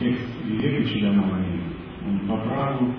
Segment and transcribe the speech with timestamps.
[0.00, 1.60] текст Вивека Чидамани,
[2.06, 2.94] он по праву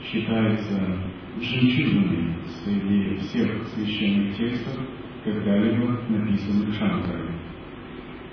[0.00, 0.96] считается
[1.40, 4.80] жемчужиной среди всех священных текстов,
[5.24, 7.32] когда-либо написанных Шанкарой.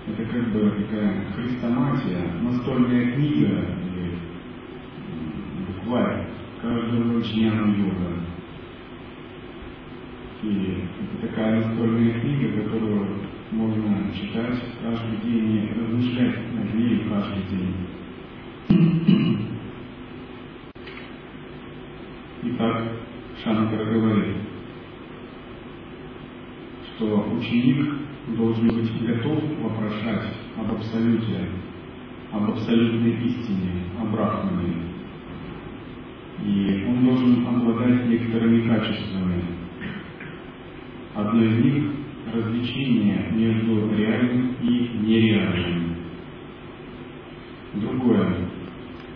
[0.07, 4.17] Это как бы такая хрестоматия, настольная книга или
[5.65, 6.27] букварь
[6.61, 8.13] каждого джняна йога.
[10.43, 13.07] И это такая настольная книга, которую
[13.51, 17.92] можно читать каждый день и размышлять над ней каждый день.
[22.43, 22.83] Итак,
[23.43, 24.35] Шанкара говорит,
[26.95, 27.93] что ученик
[28.37, 31.49] должен быть готов вопрошать об абсолюте,
[32.31, 34.73] об абсолютной истине, о Брахмане.
[36.45, 39.43] И он должен обладать некоторыми качествами.
[41.15, 41.83] Одно из них–
[42.33, 45.95] развлечение между реальным и нереальным.
[47.75, 48.35] Другое–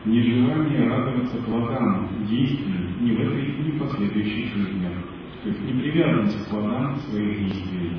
[0.06, 4.94] нежелание радоваться плодам действий ни в этой, ни в последующих жизнях.
[5.44, 7.92] То есть не привязанность к плодам своих действий.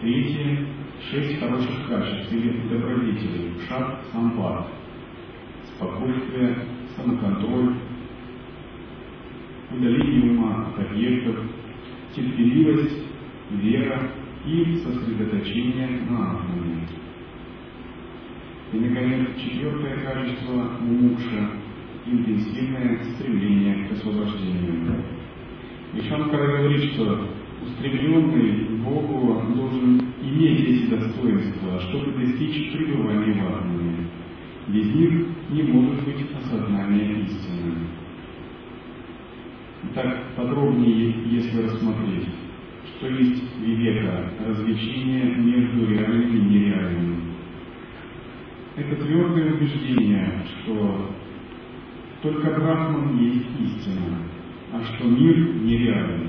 [0.00, 0.66] Третье–
[1.10, 3.52] шесть хороших качеств или добродетелей.
[3.68, 4.68] Шат сампад.
[5.74, 6.58] Спокойствие,
[6.96, 7.74] самоконтроль,
[9.70, 11.36] удаление ума от объектов,
[12.14, 13.06] терпеливость,
[13.50, 14.10] вера
[14.44, 16.86] и сосредоточение на атоме.
[18.72, 21.50] И, наконец, четвертое качество мукша–
[22.06, 25.04] интенсивное стремление к освобождению.
[25.94, 27.28] И Шанкара говорит, что
[27.64, 34.06] устремленный к Богу должен иметь эти достоинства, чтобы достичь пребывания в атоме.
[34.68, 37.74] Без них не может быть осознания истины.
[39.90, 42.28] Итак, подробнее, если рассмотреть,
[42.96, 47.27] что есть вивека, развлечение между реальным и нереальным.
[48.78, 51.10] Это твердое убеждение, что
[52.22, 54.18] только Брахман есть истина,
[54.72, 56.28] а что мир нереален.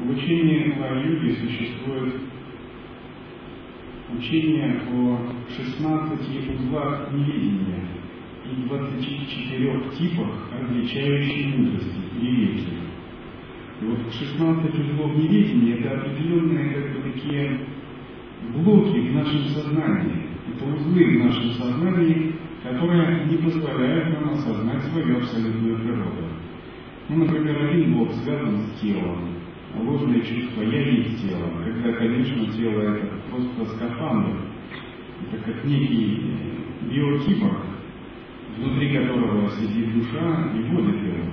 [0.00, 2.14] В учении Лай-Юги существует
[4.14, 7.88] учение о 16 узлах невидения
[8.44, 12.58] и 24 типах различающей мудрости или
[13.80, 17.60] И вот 16 узлов невидения– это определенные как бы такие
[18.50, 20.26] блоки в нашем сознании.
[20.48, 26.24] Это узлы в нашем сознании, которые не позволяют нам осознать свою абсолютную природу.
[27.08, 29.30] Ну, например, один блок связан с телом,
[29.76, 34.36] ложное чувство «я есть тело», когда, конечно, тело– это просто скафандр,
[35.22, 36.20] это как некий
[36.82, 37.66] биокиборг,
[38.56, 41.24] внутри которого сидит душа и водит его.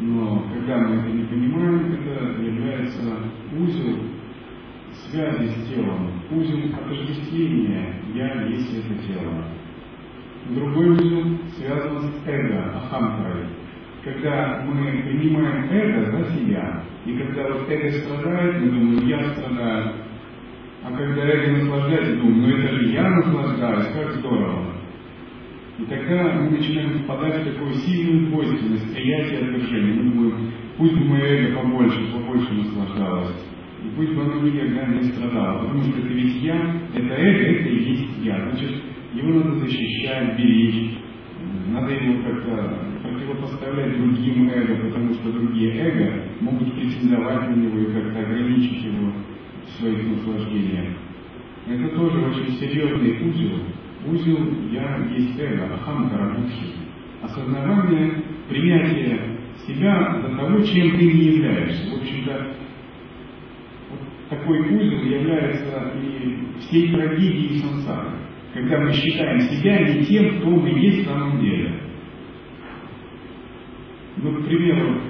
[0.00, 3.16] Но когда мы это не понимаем, это является
[3.56, 3.98] узел
[5.10, 9.44] связи с телом, узел отождествления «я есть это тело».
[10.50, 13.46] Другой узел связан с эго, ахамкарой,
[14.04, 19.92] когда мы принимаем эго за себя, и когда вот эго страдает, мы думаем, я страдаю,
[20.84, 24.74] а когда эго наслаждается, думаем, ну это же я наслаждаюсь, как здорово.
[25.78, 30.02] И тогда мы начинаем впадать в такую сильную двойственность, приятие отвержения.
[30.02, 33.53] Мы думаем, пусть бы мое эго побольше, побольше наслаждалось.
[33.84, 35.66] И пусть бы оно никогда не страдало.
[35.66, 38.48] Потому что это ведь я, это эго, это и есть я.
[38.48, 38.82] Значит,
[39.12, 40.98] его надо защищать, беречь.
[41.68, 47.92] Надо его как-то противопоставлять другим эго, потому что другие эго могут претендовать на него и
[47.92, 49.12] как-то ограничить его
[49.66, 50.94] в своих наслаждениях.
[51.66, 53.60] Это тоже очень серьезный узел.
[54.06, 54.38] Узел
[54.70, 56.74] «я есть эго», ахам карабудхи.
[57.22, 59.20] Осознавание, принятие
[59.66, 61.90] себя за того, чем ты не являешься.
[61.90, 62.46] В общем-то,
[64.28, 68.10] такой узел является и всей трагедией сансары.
[68.52, 71.80] Когда мы считаем себя не тем, кто мы есть в самом деле.
[74.16, 75.00] к примеру,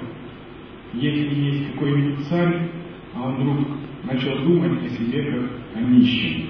[0.93, 2.69] если есть какой-нибудь царь,
[3.13, 3.67] а он вдруг
[4.03, 6.49] начал думать о себе как о нищем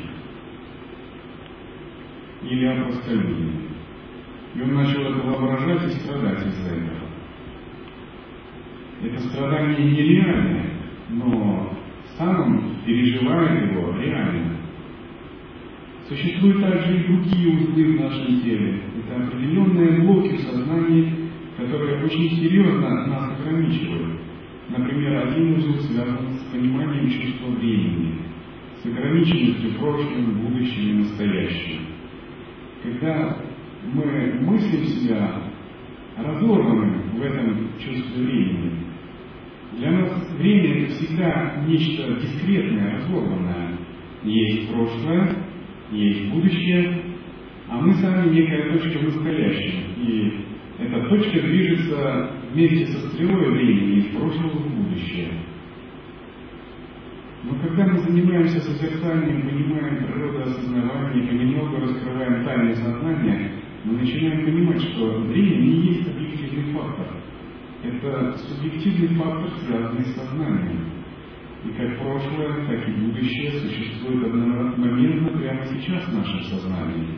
[2.44, 3.66] или о простолюдине.
[4.56, 7.06] И он начал это воображать и страдать из-за этого.
[9.04, 10.70] Это страдание нереальное,
[11.10, 11.75] но
[12.18, 14.58] сам переживает его реально.
[16.08, 18.82] Существуют также и другие узлы в нашем теле.
[19.00, 24.20] Это определенные блоки в сознании, которые очень серьезно нас ограничивают.
[24.70, 28.16] Например, один узел связан с пониманием чувства времени,
[28.82, 31.82] с ограниченностью прошлым, будущим и настоящим.
[32.84, 33.38] Когда
[33.94, 35.42] мы мыслим себя
[36.18, 38.85] разорванным в этом чувстве времени,
[39.78, 43.78] для нас время это всегда нечто дискретное, разорванное.
[44.24, 45.36] Есть прошлое,
[45.92, 47.02] есть будущее,
[47.68, 49.82] а мы сами некая точка в настоящем.
[49.98, 50.46] И
[50.80, 55.32] эта точка движется вместе со стрелой времени из прошлого в будущее.
[57.44, 63.52] Но когда мы занимаемся созерцанием, понимаем природу осознавания, понемногу раскрываем тайны сознания,
[63.84, 67.08] мы начинаем понимать, что время не есть объективный фактор.
[67.86, 70.86] Это субъективный фактор, связанный с сознанием.
[71.66, 77.10] И как прошлое, так и будущее существует одномоментно прямо сейчас в нашем сознании.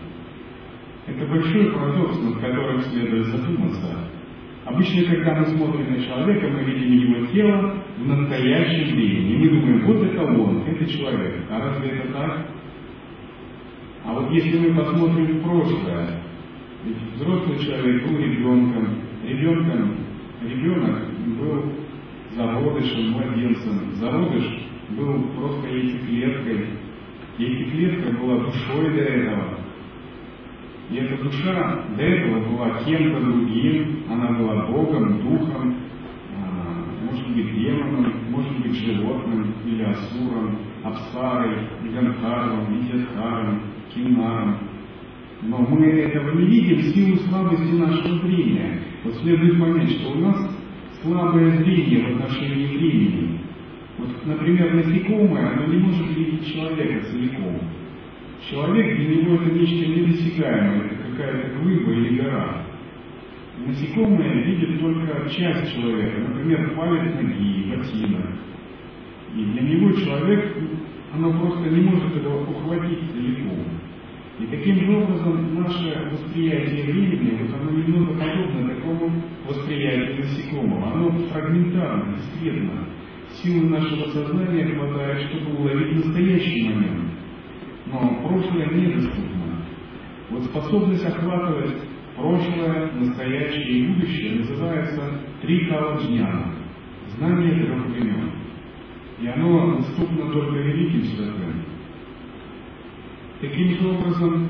[1.05, 4.09] Это большой парадокс, над которым следует задуматься.
[4.65, 9.31] Обычно, когда мы смотрим на человека, мы видим его тело в настоящем времени.
[9.31, 11.45] И мы думаем, вот это он, это человек.
[11.49, 12.47] А разве это так?
[14.03, 16.21] А вот если мы посмотрим в прошлое,
[16.83, 20.06] ведь взрослый человек был ребенком, ребенком,
[20.47, 21.03] ребенок
[21.39, 21.73] был
[22.35, 23.91] зародышем, младенцем.
[23.95, 26.67] Зародыш был просто яйцеклеткой.
[27.37, 29.57] Яйцеклетка была душой до этого.
[30.89, 35.75] И эта душа до этого была кем-то другим, она была Богом, Духом,
[36.37, 41.57] а, может быть демоном, может быть животным или асуром, апсарой,
[41.93, 43.61] Ганхаром, Видятхаром,
[43.93, 44.57] Кинаром.
[45.41, 48.79] Но мы этого не видим в силу слабости нашего зрения.
[49.07, 50.51] Вот следует понять, что у нас
[51.01, 53.39] слабое зрение в отношении времени.
[53.97, 57.57] Вот, например, насекомое, оно не может видеть человека целиком.
[58.49, 62.63] Человек для него это нечто недосягаемое, это какая-то глыба или гора.
[63.65, 68.25] Насекомое видит только часть человека, например, палец ноги, ботинок.
[69.37, 70.53] И для него человек,
[71.13, 73.76] оно просто не может этого ухватить целиком.
[74.39, 79.11] И таким образом наше восприятие времени, вот оно немного подобно такому
[79.47, 80.93] восприятию насекомого.
[80.93, 82.87] Оно фрагментарно, дискретно.
[83.31, 87.11] Силы нашего сознания хватает, чтобы уловить настоящий момент.
[87.87, 89.65] Но прошлое недоступно.
[90.29, 91.81] Вот способность охватывать
[92.15, 96.53] прошлое, настоящее и будущее называется три каладжняна,
[97.17, 98.31] знание трех времен.
[99.19, 101.76] И оно доступно только великим святым.
[103.39, 104.49] Таким же образом,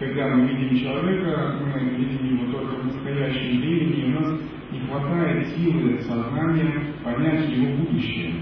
[0.00, 4.40] когда мы видим человека, мы видим его только в настоящем времени, у нас
[4.72, 6.72] не хватает силы сознания
[7.04, 8.32] понять его будущее,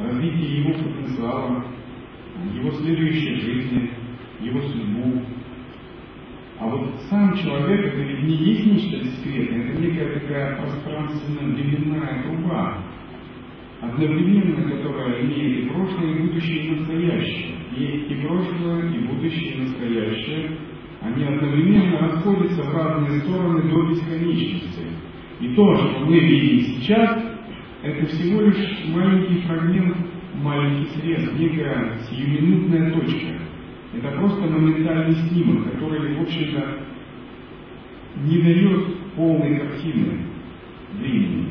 [0.00, 1.64] развитие его потенциала,
[2.56, 3.90] его следующей жизни,
[4.40, 5.22] его судьбу.
[6.58, 12.78] А вот сам человек, это ведь не есть нечто дискретное, это некая такая пространственно-временная труба,
[13.80, 17.53] одновременно которая имеет и прошлое, и будущее, и настоящее.
[17.76, 20.50] И, и прошлое, и будущее, и настоящее,
[21.00, 24.86] они одновременно расходятся в разные стороны до бесконечности.
[25.40, 27.22] И то, что мы видим сейчас,
[27.82, 29.96] это всего лишь маленький фрагмент,
[30.36, 33.26] маленький срез, некая сиюминутная точка.
[33.96, 36.78] Это просто моментальный снимок, который, в общем-то,
[38.22, 40.18] не дает полной картины
[40.98, 41.50] времени.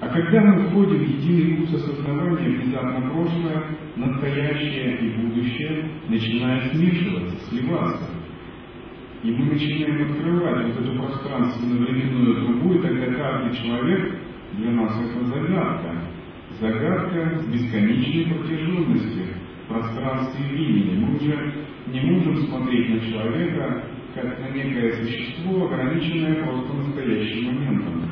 [0.00, 3.64] А когда мы входим в единый курс осознавания, внезапно прошлое,
[3.96, 8.10] настоящее и будущее начинает смешиваться, сливаться.
[9.22, 14.18] И мы начинаем открывать вот эту пространственно-временную трубу, и тогда каждый человек
[14.52, 16.02] для нас это загадка.
[16.60, 19.24] Загадка бесконечной протяженностью
[19.64, 21.04] в пространстве и времени.
[21.04, 21.52] Мы уже
[21.88, 23.82] не можем смотреть на человека
[24.14, 28.10] как на некое существо, ограниченное просто настоящим моментом.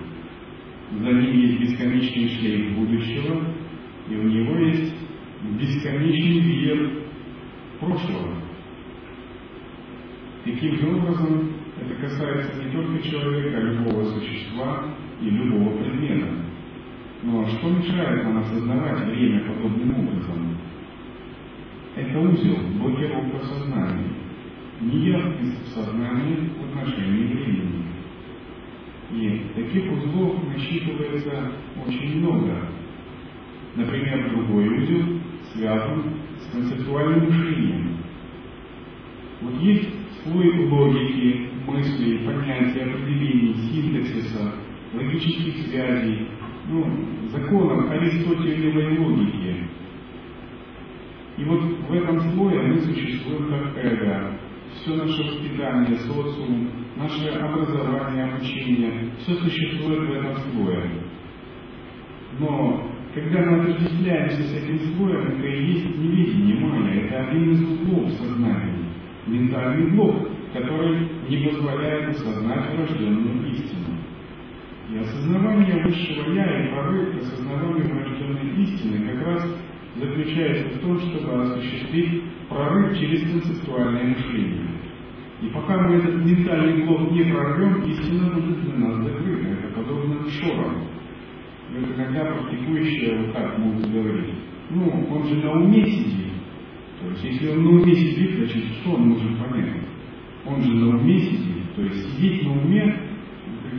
[0.93, 3.43] За ним есть бесконечный шлейф будущего,
[4.11, 5.04] и у него есть
[5.53, 6.91] бесконечный веер
[7.79, 8.35] прошлого.
[10.45, 14.85] Таким же образом, это касается не только человека, а любого существа
[15.21, 16.29] и любого предмета.
[17.23, 20.59] Но что мешает нам осознавать время подобным образом?
[21.97, 24.11] Это узел, блокировка сознания,
[24.81, 27.85] неясность в сознании в отношении времени.
[29.13, 31.53] И таких узлов насчитывается
[31.87, 32.69] очень много.
[33.77, 35.21] Например, другой узел
[35.55, 37.97] связан с концептуальным мышлением.
[39.41, 39.89] Вот есть
[40.23, 44.55] слой логики, мыслей, понятий, определений, синтаксиса,
[44.95, 46.29] логических связей,
[46.69, 46.85] ну,
[47.31, 49.69] законов аристотелевой логики.
[51.37, 54.39] И вот в этом слое мы существуем как эго.
[54.75, 60.91] Все наше воспитание, социум, наше образование, обучение, все существует в этом слое.
[62.39, 67.63] Но когда мы отождествляемся с этим слоем, это и есть невидение майя, это один из
[67.63, 68.91] углов сознания,
[69.27, 73.99] ментальный блок, который не позволяет осознать врожденную истину.
[74.91, 79.57] И осознавание высшего Я и прорыв к врожденной истины как раз
[79.97, 84.71] заключается в том, чтобы осуществить прорыв через концептуальное мышление.
[85.41, 89.49] И пока мы этот ментальный блок не прорвем, истина будет для нас закрыта.
[89.49, 90.85] Это подобно шорам.
[91.75, 94.35] Вот иногда практикующие вот так могут говорить.
[94.71, 96.33] Ну, он же на уме сидит.
[97.01, 99.83] То есть, если он на уме сидит, значит, что он может понять?
[100.47, 101.75] Он же на уме сидит.
[101.75, 102.97] То есть, сидеть на уме,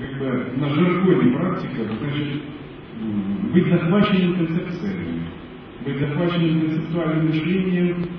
[0.02, 2.42] как бы на жаргоне практика, значит,
[3.54, 5.22] быть захваченным концепциями,
[5.86, 8.10] быть захваченным концептуальным мышлением,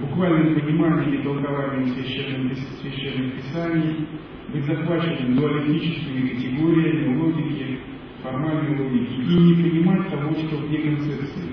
[0.00, 4.06] буквальным пониманием и толкованием священных, священных писаний,
[4.52, 7.78] быть захваченным дуалистическими категориями логики,
[8.22, 11.50] формальной логики и не понимать того, что вне концепции.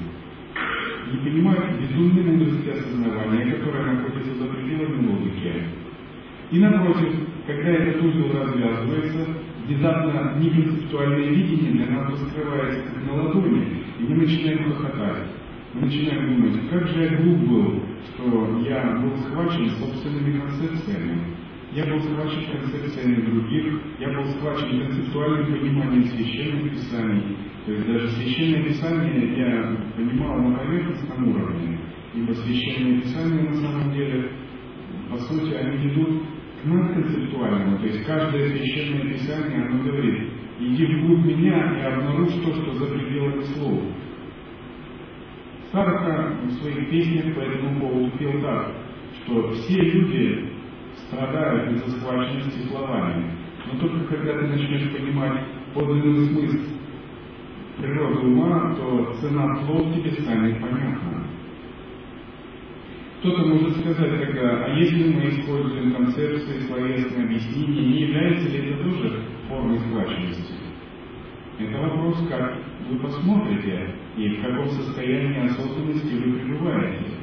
[1.12, 5.53] Не понимать безумной мудрости осознавания, которая находится за пределами логики.
[6.51, 7.13] И напротив,
[7.45, 9.27] когда этот узел развязывается,
[9.65, 15.27] внезапно неконцептуальное видение для нас раскрывается как на ладони, и мы начинаем хохотать.
[15.74, 21.21] Мы начинаем думать, как же я глуп был, что я был схвачен собственными концепциями.
[21.74, 27.38] Я был схвачен концепциями других, я был схвачен концептуальным пониманием священных писаний.
[27.65, 31.79] То есть даже священное писание я понимал на поверхностном уровне,
[32.15, 34.31] ибо священные писания на самом деле,
[35.09, 36.24] по сути, они ведут
[36.62, 37.79] к надконцептуальному.
[37.79, 40.29] То есть каждое священное писание, оно говорит,
[40.62, 43.83] иди вглубь меня и обнаружь то, что за пределами слов.
[45.74, 48.71] Сараха в своих песнях по этому поводу пел так,
[49.25, 50.47] что все люди
[51.08, 53.32] страдают из-за схваченности словами.
[53.72, 56.78] Но только когда ты начнешь понимать подлинный смысл
[57.78, 61.24] природы ума, то цена слов тебе станет понятна.
[63.20, 68.84] Кто-то может сказать тогда, а если мы используем концепции, словесные объяснения, не является ли это
[68.84, 70.54] тоже формой схваченности?
[71.60, 77.16] Это вопрос, как вы посмотрите и в каком состоянии осознанности вы пребываете.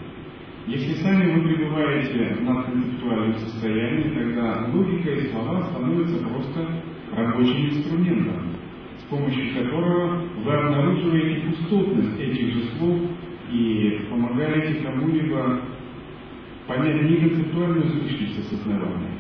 [0.67, 6.67] Если сами вы пребываете в надконцептуальном состоянии, тогда логика и слова становятся просто
[7.15, 8.57] рабочим инструментом,
[8.99, 12.99] с помощью которого вы обнаруживаете пустотность этих же слов
[13.53, 15.61] и помогаете кому-либо
[16.67, 19.19] понять неконцептуальную сущность осознавания.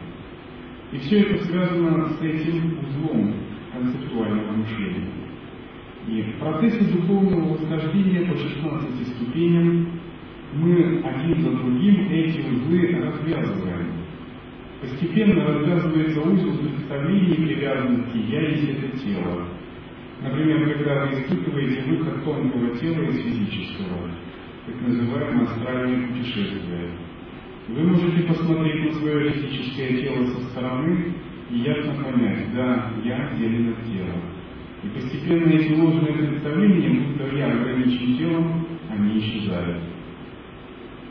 [0.92, 3.34] И все это связано с этим узлом
[3.70, 5.10] концептуального мышления.
[6.08, 9.88] И в процессе духовного восхождения по 16 ступеням
[10.54, 13.92] мы один за другим эти узлы развязываем.
[14.80, 19.49] Постепенно развязывается узел представлений привязанности «я есть это тело».
[20.23, 24.11] Например, когда вы испытываете выход тонкого тела из физического,
[24.66, 26.90] так называемое астральное путешествие.
[27.68, 31.14] Вы можете посмотреть на свое физическое тело со стороны
[31.50, 34.20] и ясно понять, да, я отделен от тела.
[34.82, 39.93] И постепенно эти ложные представления, будто я ограничен телом, они исчезают.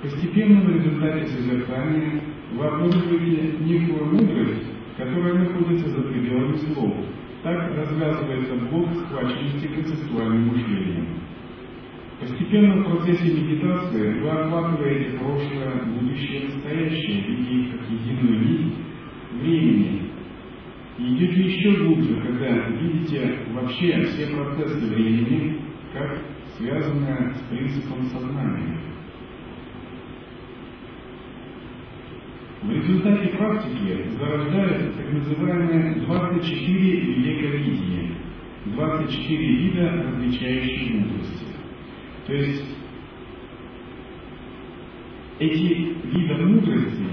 [0.03, 4.67] Постепенно в результате созерцания вы обнаруживаете некую мудрость,
[4.97, 6.93] которая находится за пределами слов.
[7.41, 11.07] Так развязывается блок схваченности концептуальным мышлением.
[12.19, 18.73] Постепенно в процессе медитации вы охватываете прошлое, будущее, настоящее, видя их как единую нить
[19.39, 20.01] времени.
[20.97, 25.61] И идете еще глубже, когда видите вообще все процессы времени
[25.93, 26.19] как
[26.57, 28.92] связанные с принципом сознания.
[32.63, 38.15] В результате практики зарождаются так называемые 24 великовидения,
[38.67, 41.45] 24 вида различающей мудрости.
[42.25, 42.65] То есть
[45.39, 47.03] эти виды мудрости,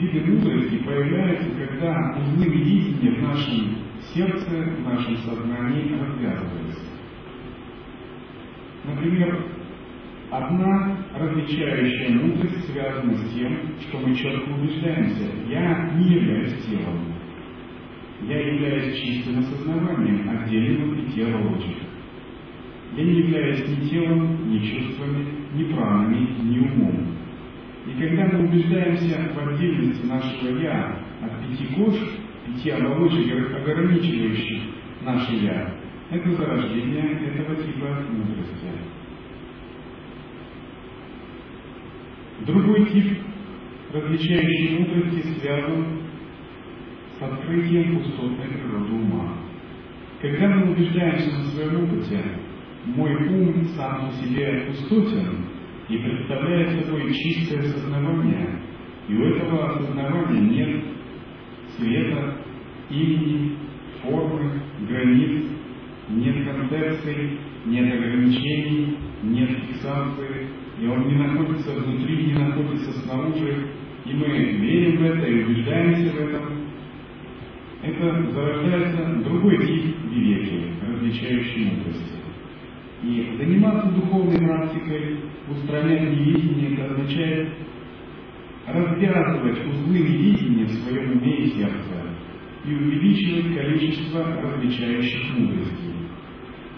[0.00, 3.76] виды мудрости появляются, когда узлы видения в нашем
[4.12, 6.80] сердце, в нашем сознании развязываются.
[8.84, 9.40] Например,
[10.30, 17.14] одна различающая мудрость связана с тем, что мы четко убеждаемся, я не являюсь телом.
[18.22, 21.76] я являюсь чистым осознаванием отдельного питья рабочих.
[22.96, 27.08] Я не являюсь ни телом, ни чувствами, ни пранами, ни умом.
[27.86, 31.94] И когда мы убеждаемся в отдельности нашего «я» от пяти кож,
[32.46, 34.62] пяти оболочек, ограничивающих
[35.02, 35.74] наше «я»,
[36.10, 38.89] это зарождение этого типа мудрости.
[42.46, 43.18] Другой тип
[43.92, 45.86] различающей мудрости связан
[47.18, 49.34] с открытием пустотной природы ума.
[50.22, 52.22] Когда мы убеждаемся на своем опыте,
[52.86, 55.44] мой ум сам по себе пустотен
[55.88, 58.60] и представляет собой чистое осознавание,
[59.08, 60.84] и у этого осознавания нет
[61.76, 62.36] света,
[62.88, 63.56] имени,
[64.02, 65.44] формы, границ,
[66.08, 70.48] нет концепций, нет ограничений, нет фиксации,
[70.80, 73.66] и он не находится внутри, не находится снаружи,
[74.06, 76.42] и мы верим в это и убеждаемся в этом,
[77.82, 82.20] это зарождается другой тип вивеки, различающий мудрости.
[83.02, 87.48] И заниматься духовной практикой, устранять невидение, это означает
[88.66, 92.00] развязывать узлы невидения в своем уме и сердце
[92.66, 95.94] и увеличивать количество различающих мудростей.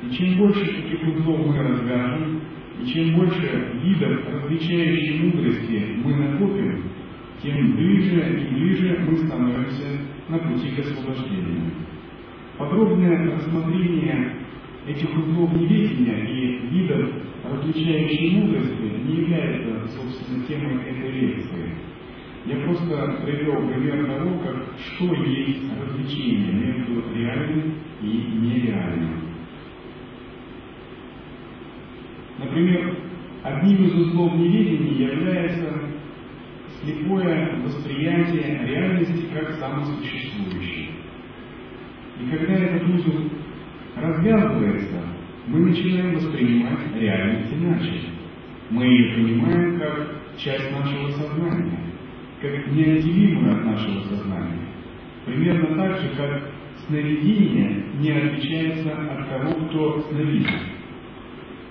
[0.02, 2.41] И чем больше таких узлов мы развяжем,
[2.82, 6.82] и чем больше видов различающей мудрости мы накопим,
[7.42, 11.70] тем ближе и ближе мы становимся на пути к освобождению.
[12.58, 14.36] Подробное рассмотрение
[14.86, 17.10] этих узлов неведения и видов
[17.44, 21.74] различающей мудрости не является, собственно, темой этой лекции.
[22.44, 29.31] Я просто привел пример того, как, что есть различие между реальным и нереальным.
[32.38, 32.96] Например,
[33.42, 35.72] одним из узлов неведения является
[36.82, 40.90] слепое восприятие реальности как самосуществующей.
[42.20, 43.30] И когда этот узел
[43.96, 45.02] развязывается,
[45.46, 48.00] мы начинаем воспринимать реальность иначе.
[48.70, 51.78] Мы ее понимаем как часть нашего сознания,
[52.40, 54.68] как неотделимую от нашего сознания.
[55.26, 56.50] Примерно так же, как
[56.86, 60.48] сновидение не отличается от того, кто сновидит.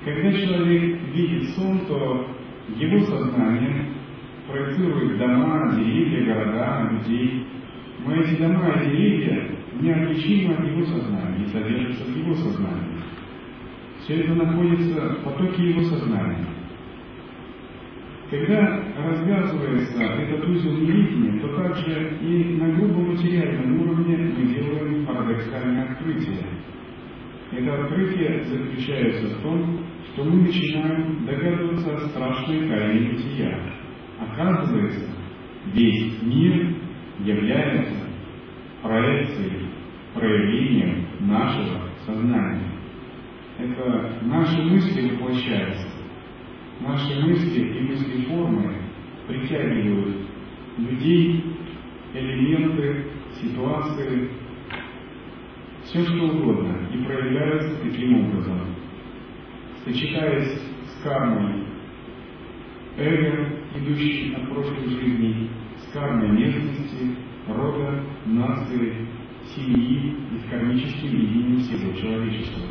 [0.03, 2.27] Когда человек видит сон, то
[2.75, 3.85] его сознание
[4.47, 7.45] проецирует дома, деревья, города, людей.
[8.03, 12.99] Но эти дома и деревья неотличимы от его сознания и содержатся в его сознании.
[13.99, 16.47] Все это находится в потоке его сознания.
[18.31, 25.91] Когда развязывается этот узел невидения, то также и на грубом материальном уровне мы делаем парадоксальное
[25.91, 26.45] открытие.
[27.51, 33.57] Это открытие заключается в том, что мы начинаем догадываться о страшной тайне бытия.
[34.19, 35.09] Оказывается,
[35.73, 36.75] весь мир
[37.19, 38.07] является
[38.81, 39.67] проекцией,
[40.13, 42.71] проявлением нашего сознания.
[43.57, 45.87] Это наши мысли воплощаются.
[46.81, 48.75] Наши мысли и мысли формы
[49.27, 50.17] притягивают
[50.77, 51.43] людей,
[52.13, 53.05] элементы,
[53.39, 54.29] ситуации,
[55.83, 58.70] все что угодно, и проявляются таким образом
[59.85, 61.63] сочетаясь с кармой
[62.97, 67.15] эго, идущей от прошлой жизни, с кармой местности,
[67.47, 69.07] рода, нации,
[69.55, 72.63] семьи и с кармическим видением всего человечества.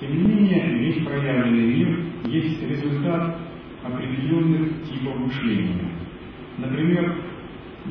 [0.00, 3.38] Тем не менее, весь проявленный мир есть результат
[3.84, 5.90] определенных типов мышления.
[6.58, 7.16] Например,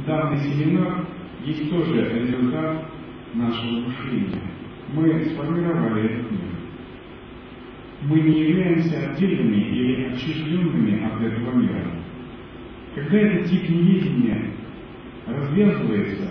[0.06, 1.06] данный семинар
[1.46, 2.86] есть тоже результат
[3.34, 4.42] нашего мышления.
[4.94, 6.51] Мы сформировали этот мир
[8.04, 11.92] мы не являемся отдельными или отчужденными от этого мира.
[12.96, 14.52] Когда этот тип неведения
[15.28, 16.30] развязывается,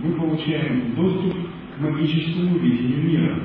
[0.00, 1.34] мы получаем доступ
[1.76, 3.40] к магическому видению мира.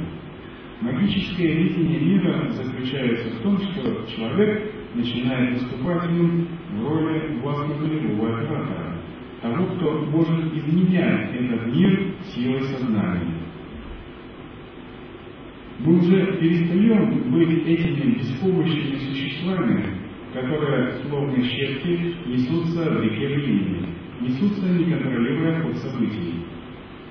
[0.81, 8.97] Магическое видение мира заключается в том, что человек начинает выступать им в роли властно-волевого оператора,
[9.41, 13.34] того, кто может изменять этот мир силой сознания
[16.05, 19.85] уже перестаем быть этими беспомощными существами,
[20.33, 23.87] которые, словно щепки, несутся в реке времени,
[24.21, 26.45] несутся, не контролируя ход событий.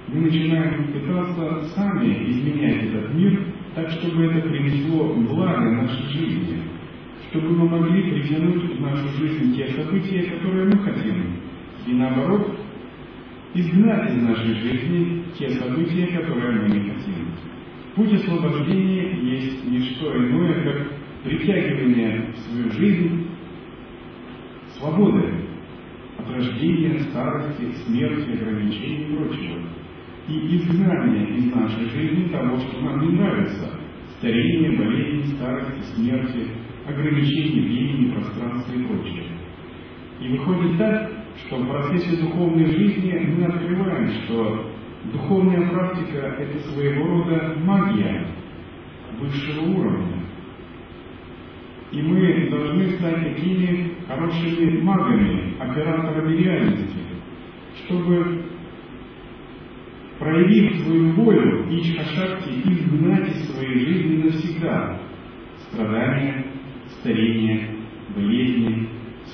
[0.09, 6.63] Мы начинаем пытаться сами изменять этот мир так, чтобы это принесло благо нашей жизни,
[7.31, 11.41] чтобы мы могли притянуть в нашу жизнь те события, которые мы хотим,
[11.87, 12.59] и наоборот,
[13.55, 17.54] изгнать из нашей жизни те события, которые мы не хотим.
[17.95, 23.29] Путь освобождения есть не что иное, как притягивание в свою жизнь
[24.77, 25.33] свободы
[26.19, 29.59] от рождения, старости, смерти, ограничений и прочего.
[30.27, 33.79] и изгнание из нашей жизни того, что нам не нравится.
[34.19, 36.49] Старение, болезни, старости, смерти,
[36.87, 39.25] ограничения времени, пространства и прочее.
[40.21, 41.13] И выходит так,
[41.45, 44.74] что в процессе духовной жизни мы открываем, что
[45.15, 48.27] духовная практика– это своего рода магия
[49.19, 50.25] высшего уровня.
[51.93, 56.99] И мы должны стать такими хорошими магами, операторами реальности,
[57.85, 58.45] чтобы,
[60.19, 65.01] проявив свою волю, Ичха-шакти изгнать из своей жизни навсегда
[65.71, 66.47] страдания,
[67.01, 67.77] старение,
[68.17, 68.89] болезни,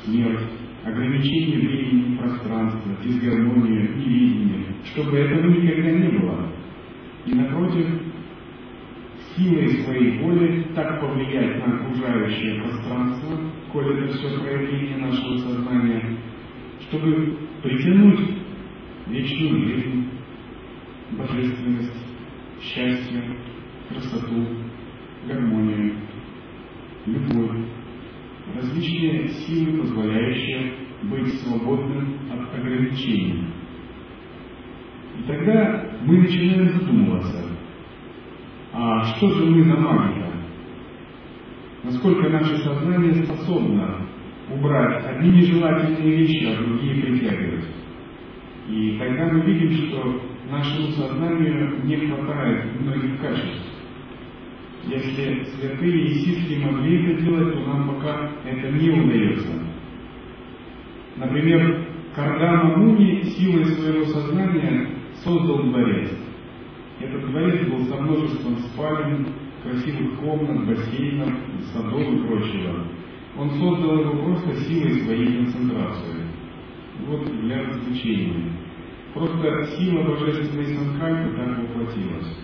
[0.04, 6.48] смерть, ограничение времени, пространства, дисгармонию, невидение, чтобы этого никогда не было.
[7.26, 7.86] И напротив,
[9.36, 13.38] силой своей воли так повлиять на окружающее пространство,
[13.72, 16.16] коль это все проявление нашего сознания,
[16.88, 18.20] чтобы притянуть
[19.06, 20.08] вечную жизнь,
[21.12, 21.92] божественность,
[22.62, 23.22] счастье,
[23.88, 24.46] красоту,
[25.26, 25.94] гармонию,
[27.06, 27.49] любовь,
[28.70, 33.44] различные силы, позволяющие быть свободным от ограничений.
[35.18, 37.44] И тогда мы начинаем задумываться,
[38.72, 40.26] а что же мы за магика?
[41.82, 44.06] Насколько наше сознание способно
[44.52, 47.64] убрать одни нежелательные вещи, а другие притягивать?
[48.68, 53.69] И тогда мы видим, что нашему сознанию не хватает многих качеств.
[54.86, 59.52] Если святые и ситхи могли это делать, то нам пока это не удается.
[61.16, 64.88] Например, Кардама Муни силой своего сознания
[65.22, 66.10] создал дворец.
[66.98, 69.26] Этот дворец был со множеством спален,
[69.62, 71.34] красивых комнат, бассейнов,
[71.72, 72.86] садов и прочего.
[73.38, 76.26] Он создал его просто силой своей концентрации.
[77.06, 78.52] Вот для развлечения.
[79.14, 82.36] Просто сила божественной санкальпы так воплотилась.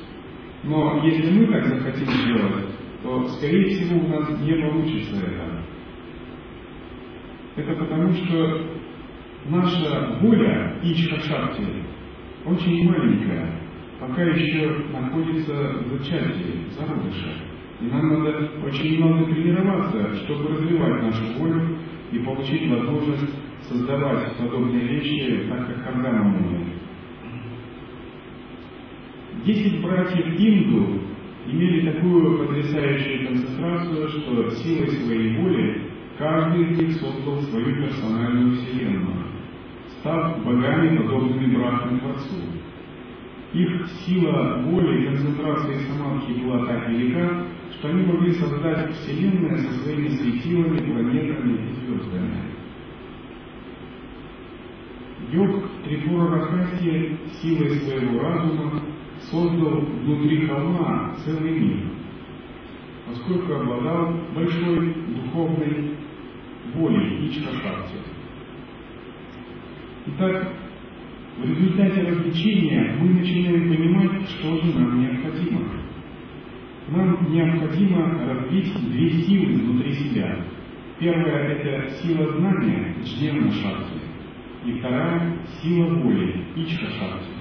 [0.67, 2.67] Но если мы так захотим сделать,
[3.03, 5.63] то, скорее всего, у нас не получится это.
[7.55, 8.67] Это потому, что
[9.49, 11.67] наша воля Ичха-шакти
[12.45, 13.61] очень маленькая,
[14.01, 17.33] пока еще находится в зачатии, зародыше.
[17.81, 21.79] И нам надо очень много тренироваться, чтобы развивать нашу волю
[22.11, 23.35] и получить возможность
[23.69, 26.76] создавать подобные вещи, так как Кардама умеет.
[29.45, 31.01] Десять братьев Инду
[31.47, 35.83] имели такую потрясающую концентрацию, что силой своей воли
[36.19, 39.27] каждый из них создал свою персональную вселенную,
[39.99, 42.37] став богами, подобными братьям Творцу.
[43.53, 49.73] Их сила воли и концентрация самадхи была так велика, что они могли создать Вселенную со
[49.79, 52.37] своими светилами, планетами и звездами.
[55.31, 58.83] Йог Трипура Рахаси силой своего разума
[59.31, 61.79] создал внутри холма целый мир,
[63.07, 65.97] поскольку обладал большой духовной
[66.75, 67.97] волей Ичха-шакти.
[70.07, 70.53] Итак,
[71.39, 75.61] в результате развлечения мы начинаем понимать, что же нам необходимо.
[76.89, 80.39] Нам необходимо развить две силы внутри себя.
[81.01, 83.99] Первая– это сила знания, джневна шакти,
[84.65, 87.36] и вторая– сила воли, ичха шакти.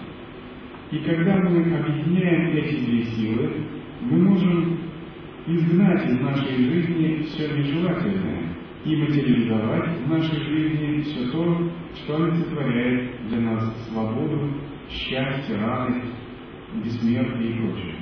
[0.96, 3.52] И когда мы объединяем эти две силы,
[4.00, 4.78] мы можем
[5.46, 8.56] изгнать из нашей жизни все нежелательное
[8.86, 14.54] и материализовать в нашей жизни все то, что олицетворяет для нас свободу,
[14.90, 16.14] счастье, радость,
[16.82, 17.96] бессмертие и прочее.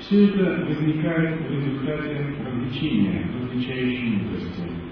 [0.00, 4.85] Все это возникает в результате развлечения, различающей мудрости.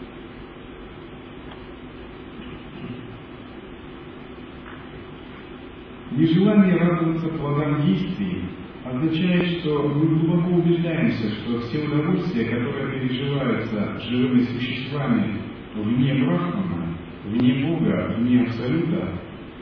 [6.17, 8.45] Нежелание радоваться плодам действий
[8.85, 15.41] означает, что мы глубоко убеждаемся, что все удовольствия, которые переживаются живыми существами
[15.75, 19.09] вне Брахмана, вне Бога, вне Абсолюта,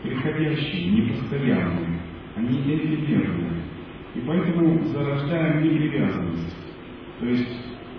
[0.03, 2.01] приходящие, непостоянные,
[2.37, 3.63] они эфемерные.
[4.15, 6.57] И поэтому зарождаем непривязанность.
[7.19, 7.49] То есть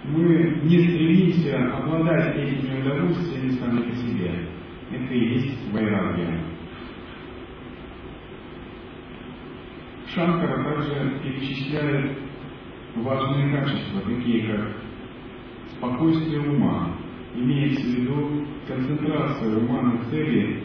[0.06, 4.32] мы не стремимся обладать этими удовольствиями сами по себе.
[4.92, 6.53] Это и есть вайрагия.
[10.14, 12.18] Шанкара также перечисляет
[12.96, 14.76] важные качества, такие как
[15.72, 16.96] спокойствие ума,
[17.34, 20.64] имеется в виду концентрация ума на цели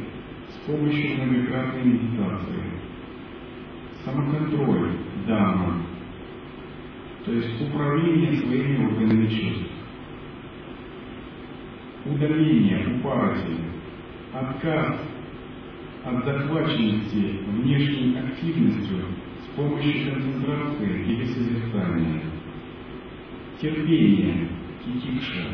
[0.51, 2.63] с помощью многократной медитации,
[4.05, 5.83] самоконтроль, дама,
[7.25, 9.73] то есть управление своими органами чувств,
[12.05, 13.57] удаление, упарати,
[14.35, 15.01] отказ
[16.05, 19.05] от захваченности внешней активностью
[19.53, 22.23] с помощью концентрации или созерцания.
[23.61, 24.49] Терпение,
[24.85, 25.49] титикша.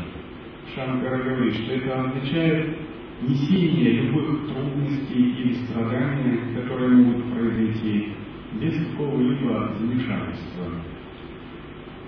[0.73, 2.77] Шанкара говорит, что это означает
[3.21, 8.13] несение любых трудностей или страданий, которые могут произойти
[8.59, 10.65] без какого-либо замешательства.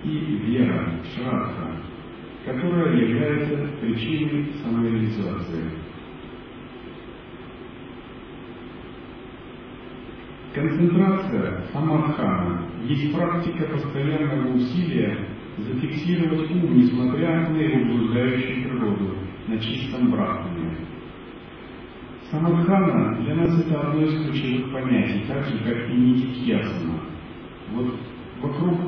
[0.04, 0.10] И
[0.45, 1.82] вера, шрадха,
[2.45, 5.87] которая является причиной самореализации.
[10.58, 15.20] Концентрация самадхана есть практика постоянного усилия
[15.56, 19.17] зафиксировать ум, несмотря на его блуждающую природу,
[19.48, 20.78] на чистом брахмане.
[22.32, 27.02] Самадхана для нас это одно из ключевых понятий, так же, как и нитикьясана.
[27.74, 27.93] Вот
[28.41, 28.80] вокруг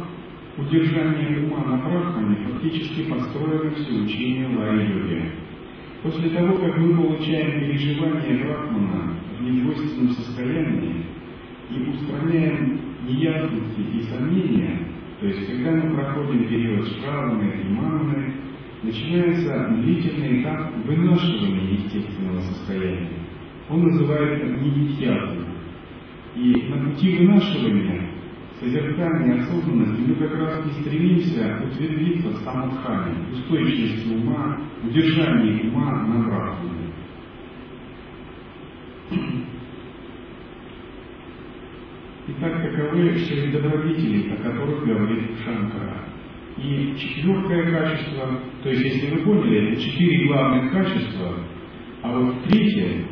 [0.58, 5.34] удержания ума на брахмане фактически построено все учение лай-йоги.
[6.02, 11.09] После того, как мы получаем переживание брахмана в недвойственном состоянии
[11.70, 14.88] и устраняем неясности и сомнения,
[15.20, 18.34] то есть когда мы проходим период шраваны и маны,
[18.84, 23.10] начинается длительный этап вынашивания естественного состояния.
[23.70, 25.40] Он называется медитьятой.
[26.36, 28.10] И на пути вынашивания,
[28.60, 36.24] созерцания осознанности мы как раз и стремимся утвердиться в самадхане, устойчивости ума, удержании ума на
[36.24, 36.90] брахмане.
[42.38, 46.06] Итак, таковы шесть добродетелей, о которых говорит Шанкара.
[46.58, 51.34] И четвертое качество, то есть, если вы поняли, это четыре главных качества,
[52.04, 53.06] а вот третье,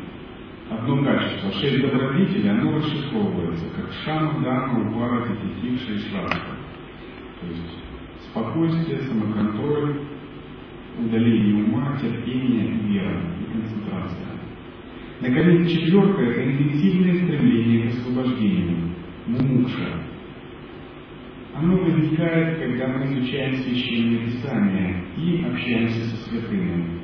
[0.70, 6.54] одно качество, шесть добродетелей, оно расшифровывается, как шама, дама, упара, детектив, шесть шранка.
[7.40, 7.78] То есть,
[8.30, 10.00] спокойствие, самоконтроль,
[11.00, 14.28] удаление ума, терпение, вера и концентрация.
[15.20, 18.87] Наконец, четвертое– это интенсивное стремление к освобождению,
[19.28, 20.02] мумукша.
[21.54, 27.00] Оно возникает, когда мы изучаем священное писание и общаемся со святыми.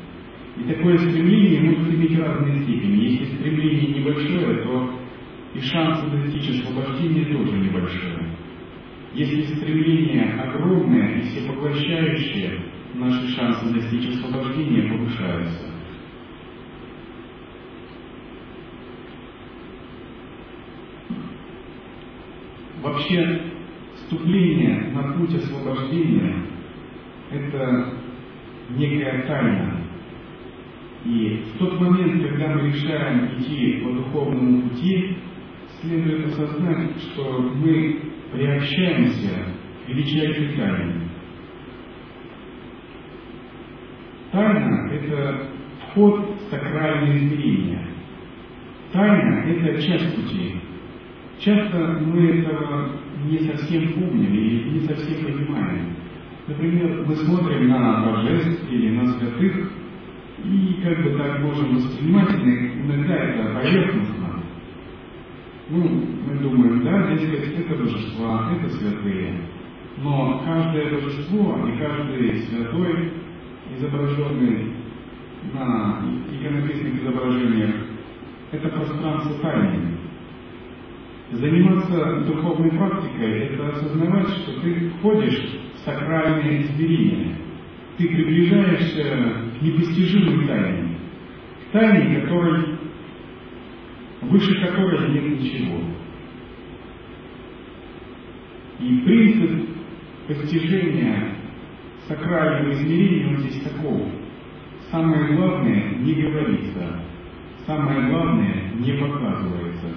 [0.57, 3.05] И такое стремление может иметь разные степени.
[3.05, 5.01] Если стремление небольшое, то
[5.55, 8.29] и шансы достичь освобождения тоже небольшое.
[9.15, 12.61] Если стремление огромное и всепоглощающее,
[12.95, 15.74] наши шансы достичь освобождения повышаются.
[22.85, 23.41] Вообще,
[23.97, 26.37] вступление на путь освобождения–
[27.31, 27.95] это
[28.77, 29.81] некая тайна.
[31.07, 35.17] И в тот момент, когда мы решаем идти по духовному пути,
[35.81, 39.31] следует осознать, что мы приобщаемся
[39.87, 41.09] к величайшей тайне.
[44.31, 45.47] Тайна– это
[45.89, 47.89] вход в сакральное измерение.
[48.93, 50.57] Тайна– это часть пути.
[51.39, 52.91] Часто мы этого
[53.29, 55.95] не совсем помним или не совсем понимаем.
[56.47, 59.71] Например, мы смотрим на божеств или на святых,
[60.45, 64.43] и как бы так можем воспринимать, иногда это поверхностно.
[65.71, 69.41] Ну, мы думаем, да, здесь это божества, это святые.
[70.03, 73.13] Но каждое божество и каждый святой,
[73.77, 74.73] изображенный
[75.55, 77.75] на иконописных изображениях,
[78.53, 79.94] это пространство тайны.
[81.35, 87.35] Заниматься духовной практикой– это осознавать, что ты входишь в сакральное измерение.
[87.99, 89.03] Ты приближаешься
[89.59, 90.99] к непостижимой тайне.
[91.59, 92.79] К тайне, которой,
[94.23, 95.81] выше которой нет ничего.
[98.79, 99.69] И принцип
[100.29, 101.37] постижения
[102.07, 104.03] сакрального измерения он здесь таков.
[104.89, 107.01] Самое главное не говорится,
[107.67, 109.89] самое главное не показывается.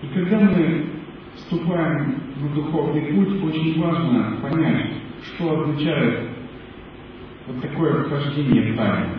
[0.13, 0.85] когда мы
[1.35, 4.91] вступаем на духовный путь, очень важно понять,
[5.23, 6.29] что означает
[7.47, 9.15] вот такое вхождение в тайну.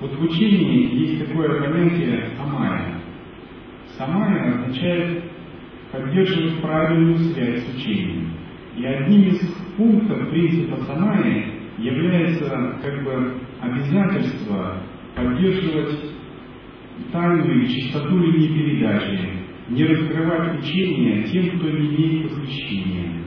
[0.00, 2.94] Вот в учении есть такое понятие самая.
[3.96, 5.24] Самая означает
[5.92, 8.32] поддерживать правильную связь с учением.
[8.76, 9.40] И одним из
[9.76, 11.46] пунктов принципа самая
[11.78, 14.78] является как бы обязательство
[15.14, 16.12] поддерживать
[17.12, 23.24] тайну или чистоту линии передачи, не раскрывать учения тем, кто не имеет посвящения.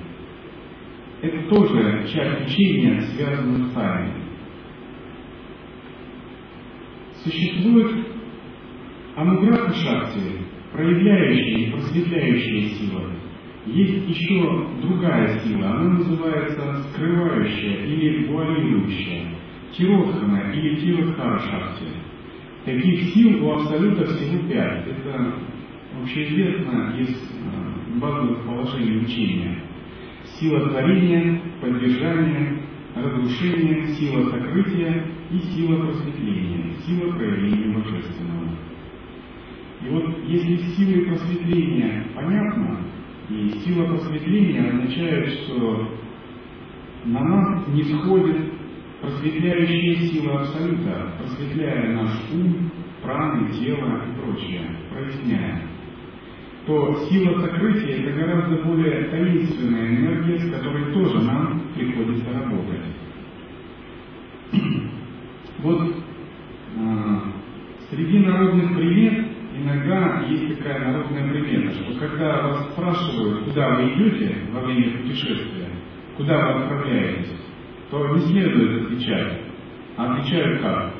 [1.22, 4.14] Это тоже часть учения, связанная с тайной.
[7.24, 8.08] Существует
[9.16, 10.22] ануграха шакти,
[10.72, 13.12] проявляющая и просветляющая сила.
[13.66, 19.26] Есть еще другая сила, она называется скрывающая или вуалирующая,
[19.76, 21.86] тиротхана или тиротхара шакти.
[22.64, 24.88] Таких сил у Абсолюта всего пять.
[24.88, 25.34] Это
[26.02, 29.64] общеизвестно из э, базовых положений учения.
[30.40, 32.62] Сила творения, поддержания,
[32.96, 38.50] разрушения, сила сокрытия и сила просветления, сила проявления божественного.
[39.86, 42.80] И вот если силой просветления понятно,
[43.30, 45.98] и сила просветления означает, что
[47.06, 48.54] на нас не сходит
[49.02, 55.62] просветляющая сила Абсолюта, просветляя наш ум, праны, тело и прочее, проясняя,
[56.68, 62.82] то сила сокрытия– это гораздо более таинственная энергия, с которой тоже нам приходится работать.
[65.60, 67.20] Вот э,
[67.90, 69.26] среди народных примет
[69.60, 75.70] иногда есть такая народная примета, что когда вас спрашивают, куда вы идете во время путешествия,
[76.16, 77.34] куда вы отправляетесь,
[77.90, 79.42] то не следует отвечать,
[79.96, 80.94] а отвечают как?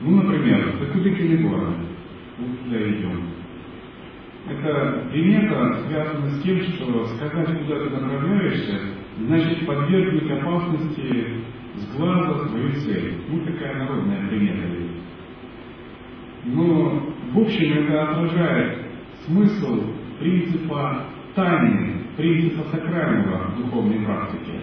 [0.00, 1.36] Ну, например, за Кудыкиный
[2.64, 3.22] туда идем.
[4.48, 8.80] Эта примета связана с тем, что сказать, куда ты направляешься,
[9.18, 11.26] значит подвергнуть опасности
[11.76, 13.14] с глаза свою цель.
[13.28, 14.66] Ну, такая народная примета.
[16.44, 18.78] Но, в общем, это отражает
[19.26, 19.82] смысл
[20.18, 24.60] принципа тайны, принципа сакрального в духовной практике.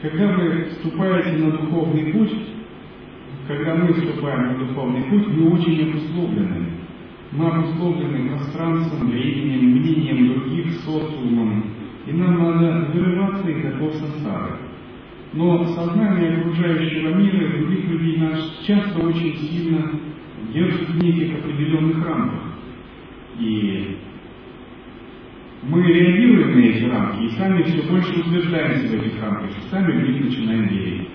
[0.00, 2.32] Когда вы вступаете на духовный путь,
[3.46, 6.66] когда мы вступаем на духовный путь, мы очень обусловлены.
[7.32, 11.64] Мы обусловлены пространством, временем, мнением других, социумом,
[12.06, 14.56] и нам надо вырываться из этого сансары.
[15.32, 19.90] Но сознание окружающего мира и других людей нас часто очень сильно
[20.52, 22.42] держит в неких определенных рамках.
[23.38, 23.96] И
[25.62, 29.92] мы реагируем на эти рамки и сами все больше утверждаемся в этих рамках, и сами
[29.92, 31.08] в них начинаем верить.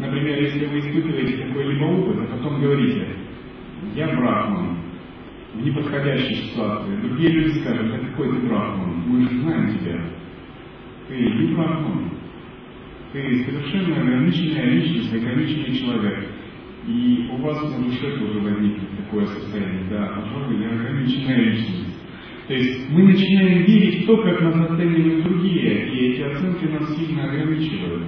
[0.00, 3.06] Например, если вы испытываете какой-либо опыт, а потом говорите,
[3.94, 4.78] я брахман,
[5.52, 10.00] в неподходящей ситуации, другие люди скажут, а какой ты брахман, мы же знаем тебя.
[11.06, 12.10] Ты не брахман,
[13.12, 16.28] ты совершенно ограниченная личность, ограниченный человек.
[16.86, 21.94] И у вас на душе тоже возникнет такое состояние, да, пожалуй, я ограниченная личность.
[22.48, 26.96] То есть мы начинаем верить в то, как нас оценивают другие, и эти оценки нас
[26.96, 28.04] сильно ограничивают.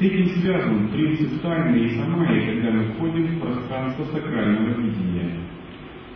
[0.00, 5.40] Этим связан принцип тайны и самаи, когда мы входим в пространство сакрального видения.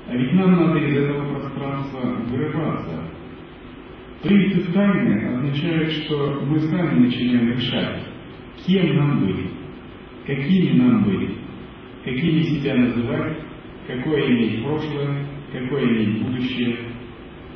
[0.08, 3.10] А ведь нам надо из этого пространства вырываться.
[4.22, 8.04] Принцип тайны означает, что мы сами начинаем решать,
[8.66, 9.50] кем нам быть,
[10.26, 11.36] какими нам быть,
[12.04, 13.36] какими себя называть,
[13.86, 16.78] какое иметь прошлое, какое иметь будущее,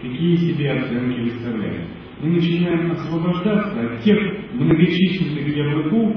[0.02, 1.86] какие себе оценки выставлять.
[2.20, 6.16] Мы начинаем освобождаться от тех многочисленных ярлыков,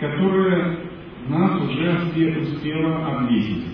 [0.00, 0.78] которые
[1.28, 3.66] нас уже успело обвесить.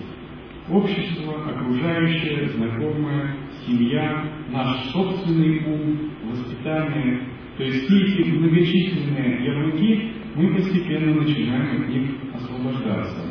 [0.69, 7.21] Общество, окружающее, знакомое, семья, наш собственный ум, воспитание.
[7.57, 13.21] То есть все эти многочисленные ярлыки, мы постепенно начинаем от них освобождаться.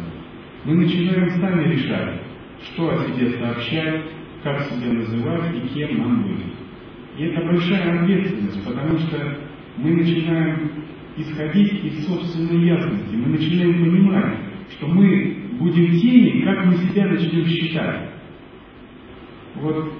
[0.65, 2.21] Мы начинаем сами решать,
[2.65, 4.03] что о себе сообщать,
[4.43, 6.47] как себя называть и кем нам быть.
[7.17, 9.39] И это большая ответственность, потому что
[9.77, 10.71] мы начинаем
[11.17, 14.37] исходить из собственной ясности, мы начинаем понимать,
[14.71, 18.11] что мы будем теми, как мы себя начнем считать.
[19.57, 19.93] Вот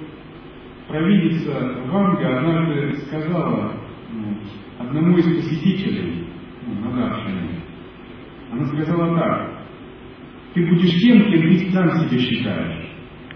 [0.87, 3.73] провидица Ванга однажды сказала
[4.11, 4.37] ну,
[4.79, 6.25] одному из посетителей
[6.65, 7.61] ну, на Даршине,
[8.51, 9.61] она сказала так,
[10.53, 12.87] ты будешь тем, кем ты сам себя считаешь.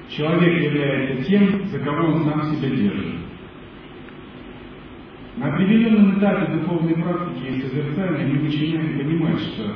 [0.09, 3.24] Человек является тем, за кого он сам себя держит.
[5.37, 9.75] На определенном этапе духовной практики и созерцания мы начинаем понимать, что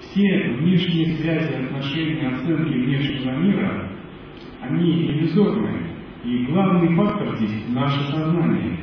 [0.00, 3.88] все внешние связи, отношения, оценки внешнего мира,
[4.60, 5.78] они иллюзорны.
[6.24, 8.76] И главный фактор здесь– наше сознание.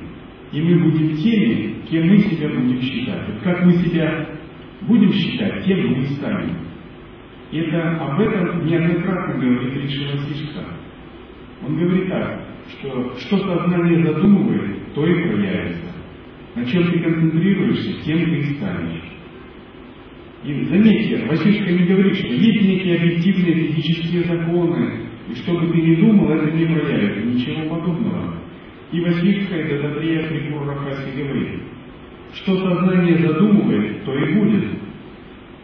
[0.51, 3.28] И мы будем теми, кем мы себя будем считать.
[3.30, 4.30] Вот как мы себя
[4.82, 6.57] будем считать, тем мы станем.
[7.51, 10.66] Это, об этом неоднократно говорит Риши Васишка.
[11.66, 15.79] Он говорит так, что что сознание задумывает, то и проявится.
[16.60, 19.03] На чем ты концентрируешься, тем ты и станешь.
[20.43, 25.82] И заметьте, Васишка не говорит, что есть некие объективные физические законы, и что бы ты
[25.82, 27.22] ни думал, это не проявится.
[27.22, 28.36] Ничего подобного.
[28.91, 31.62] И Васишка, это Датрея Трипур Рахаси говорит,
[32.34, 34.66] что сознание задумывает, то и будет.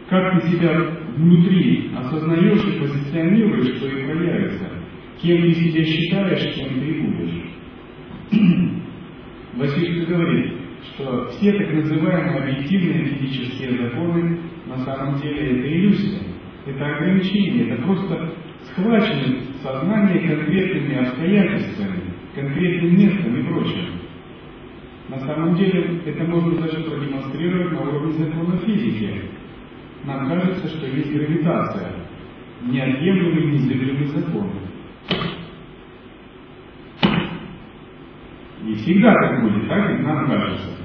[0.08, 4.70] Как ты себя внутри осознаешь и позиционируешь, что и проявится.
[5.20, 7.42] Кем ты себя считаешь, тем ты и будешь.
[9.56, 10.55] Васильевич говорит,
[10.94, 16.22] что все так называемые объективные физические законы на самом деле это иллюзия,
[16.66, 18.34] это ограничение, это просто
[18.64, 22.02] схвачено сознание конкретными обстоятельствами,
[22.34, 24.06] конкретным местом и прочим.
[25.08, 29.22] На самом деле это можно даже продемонстрировать на уровне закона физики.
[30.04, 31.92] Нам кажется, что есть гравитация,
[32.64, 34.50] неотъемлемый незыблемый закон.
[38.66, 40.75] И всегда так будет, так как нам кажется.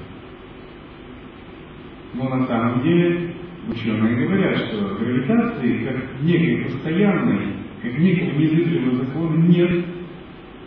[2.13, 3.33] Но на самом деле
[3.69, 9.85] ученые говорят, что гравитации как некой постоянной, как некого незыблемого закона нет.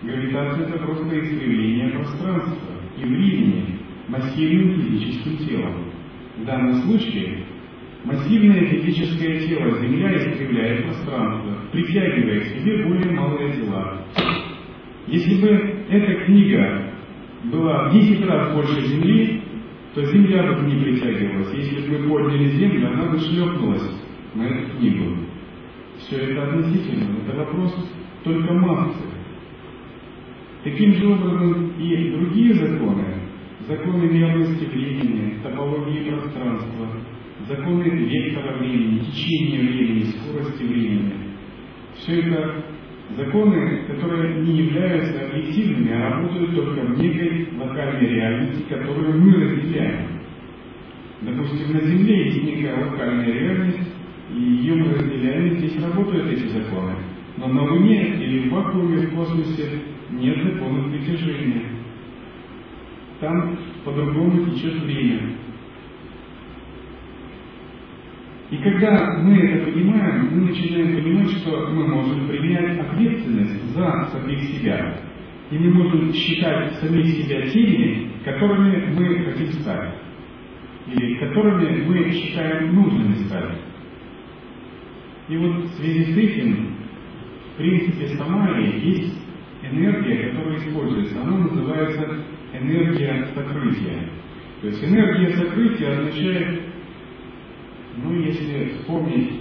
[0.02, 3.78] Гравитация это просто искривление пространства и времени
[4.08, 5.84] массивным физическим телом.
[6.38, 7.44] В данном случае
[8.04, 14.04] массивное физическое тело Земля искривляет пространство, притягивая к себе более малые тела.
[15.06, 15.48] Если бы
[15.90, 16.90] эта книга
[17.44, 19.43] была в 10 раз больше Земли,
[19.94, 21.54] то Земля бы не притягивалась.
[21.54, 23.90] Если бы мы подняли Землю, она бы шлепнулась
[24.34, 25.16] на эту книгу.
[25.98, 27.18] Все это относительно.
[27.26, 27.90] Это вопрос
[28.24, 29.04] только массы.
[30.64, 33.04] Таким же образом и другие законы,
[33.68, 36.88] законы мерности времени, топологии пространства,
[37.46, 41.12] законы вектора времени, течения времени, скорости времени,
[41.96, 42.64] все это
[43.16, 50.06] законы, которые не являются объективными, а работают только в некой локальной реальности, которую мы разделяем.
[51.20, 53.92] Допустим, на Земле есть некая локальная реальность,
[54.34, 56.94] и ее мы разделяем, здесь работают эти законы.
[57.36, 59.80] Но на Луне или в вакууме в космосе
[60.10, 61.62] нет законов притяжения.
[63.20, 65.34] Там по-другому течет время.
[68.54, 74.44] И когда мы это понимаем, мы начинаем понимать, что мы можем принять ответственность за самих
[74.44, 74.96] себя.
[75.50, 79.94] И мы можем считать самих себя теми, которыми мы хотим стать.
[80.86, 83.58] Или которыми мы считаем нужными стать.
[85.28, 86.76] И вот в связи с этим,
[87.54, 89.18] в принципе, Самарии есть
[89.64, 94.10] энергия, которая используется, она называется энергия сокрытия.
[94.60, 96.73] То есть энергия сокрытия означает,
[97.96, 99.40] ну, если вспомнить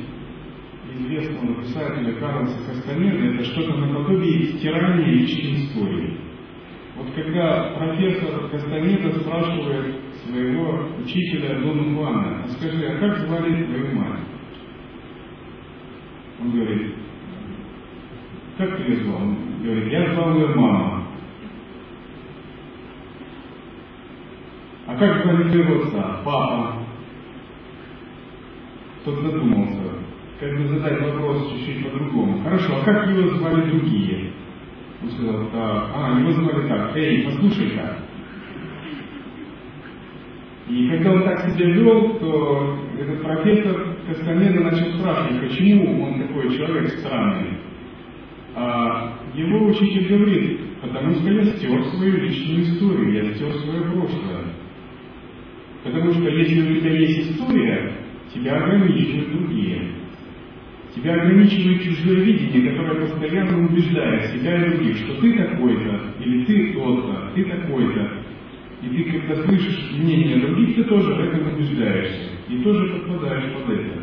[0.93, 6.17] известного писателя Карлоса Кастанеда, это что-то наподобие стирания личной истории.
[6.95, 13.95] Вот когда профессор Кастанеда спрашивает своего учителя Дона Хуана, а скажи, а как звали твою
[13.95, 14.19] мать?
[16.39, 16.95] Он говорит,
[18.57, 19.21] как ты ее звал?
[19.21, 21.07] Он говорит, я звал ее мама.
[24.85, 26.21] А как звали твоего отца?
[26.23, 26.82] Папа.
[29.05, 29.81] Тот задумался,
[30.39, 32.41] как бы задать вопрос чуть-чуть по-другому.
[32.43, 34.31] Хорошо, а как его звали другие?
[35.01, 37.97] Он сказал, да, а, его звали так, эй, послушай-ка.
[40.69, 46.55] И когда он так себя вел, то этот профессор Кастанеда начал спрашивать, почему он такой
[46.55, 47.57] человек странный.
[48.55, 54.45] А его учитель говорит, потому что я стер свою личную историю, я стер свое прошлое.
[55.83, 58.02] Потому что если у тебя есть история,
[58.33, 59.81] тебя ограничивают другие.
[60.95, 66.73] Тебя ограничивает чужое видение, которое постоянно убеждает себя и других, что ты такой-то, или ты
[66.73, 68.11] тот-то, ты такой-то.
[68.83, 72.29] И ты, когда слышишь мнение других, ты тоже в этом убеждаешься.
[72.49, 73.99] И тоже подпадаешь под это.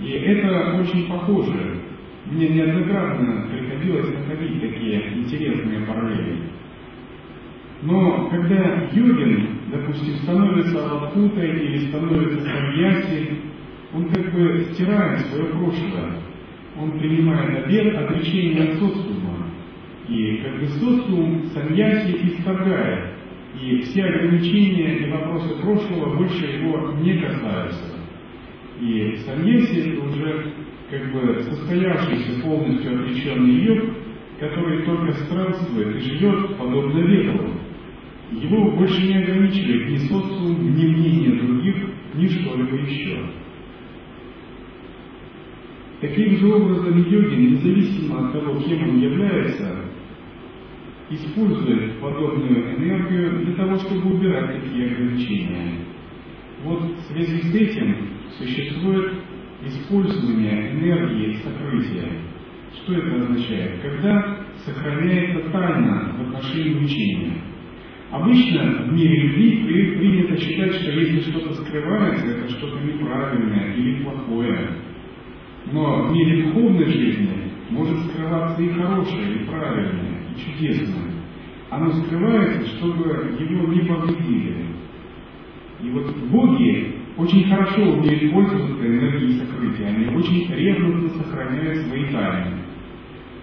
[0.00, 1.80] И это очень похоже
[2.26, 6.38] мне неоднократно приходилось находить такие интересные параллели.
[7.82, 13.30] Но когда йогин, допустим, становится лапутой или становится саньяси,
[13.94, 16.12] он как бы стирает свое прошлое.
[16.78, 19.46] Он принимает обед отречения от социума.
[20.08, 23.14] И как бы социум саньяси исторгает.
[23.60, 27.96] И все ограничения и вопросы прошлого больше его не касаются.
[28.80, 30.52] И саньяси это уже
[30.90, 33.90] как бы состоявшийся полностью отреченный йог,
[34.38, 37.50] который только странствует и живет подобно ветру.
[38.32, 41.76] Его больше не ограничивает ни социум, ни мнение других,
[42.14, 43.18] ни что-либо еще.
[46.00, 49.84] Таким же образом йогин, независимо от того, кем он является,
[51.10, 55.80] использует подобную энергию для того, чтобы убирать такие ограничения.
[56.62, 57.96] Вот в связи с этим
[58.38, 59.14] существует
[59.66, 62.12] использование энергии сокрытия.
[62.76, 63.80] Что это означает?
[63.82, 67.49] Когда сохраняется тайна в отношении учения.
[68.10, 74.70] Обычно в мире любви принято считать, что если что-то скрывается, это что-то неправильное или плохое.
[75.72, 81.12] Но в мире духовной жизни может скрываться и хорошее, и правильное, и чудесное.
[81.70, 84.66] оно скрывается, чтобы его не повредили.
[85.80, 92.56] И вот боги очень хорошо умеют пользоваться энергией сокрытия, они очень ревностно сохраняют свои тайны.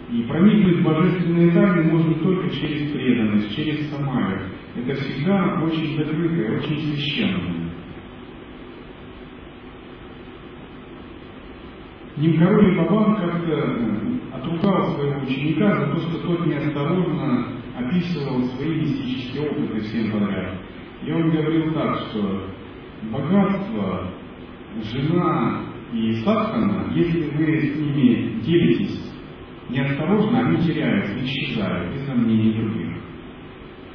[0.09, 4.39] И проникнуть в божественные тайны можно только через преданность, через самаю.
[4.75, 7.71] Это всегда очень закрытое, очень священное.
[12.15, 13.97] Нимкароль Бабан как-то э,
[14.33, 20.55] отругал своего ученика за то, что тот неосторожно описывал свои мистические опыты всем подряд.
[21.05, 22.47] И он говорил так, что
[23.11, 24.07] богатство,
[24.83, 29.07] жена и садхана, если вы с ними делитесь
[29.69, 32.97] неосторожно, они теряются, исчезают, без мнений других.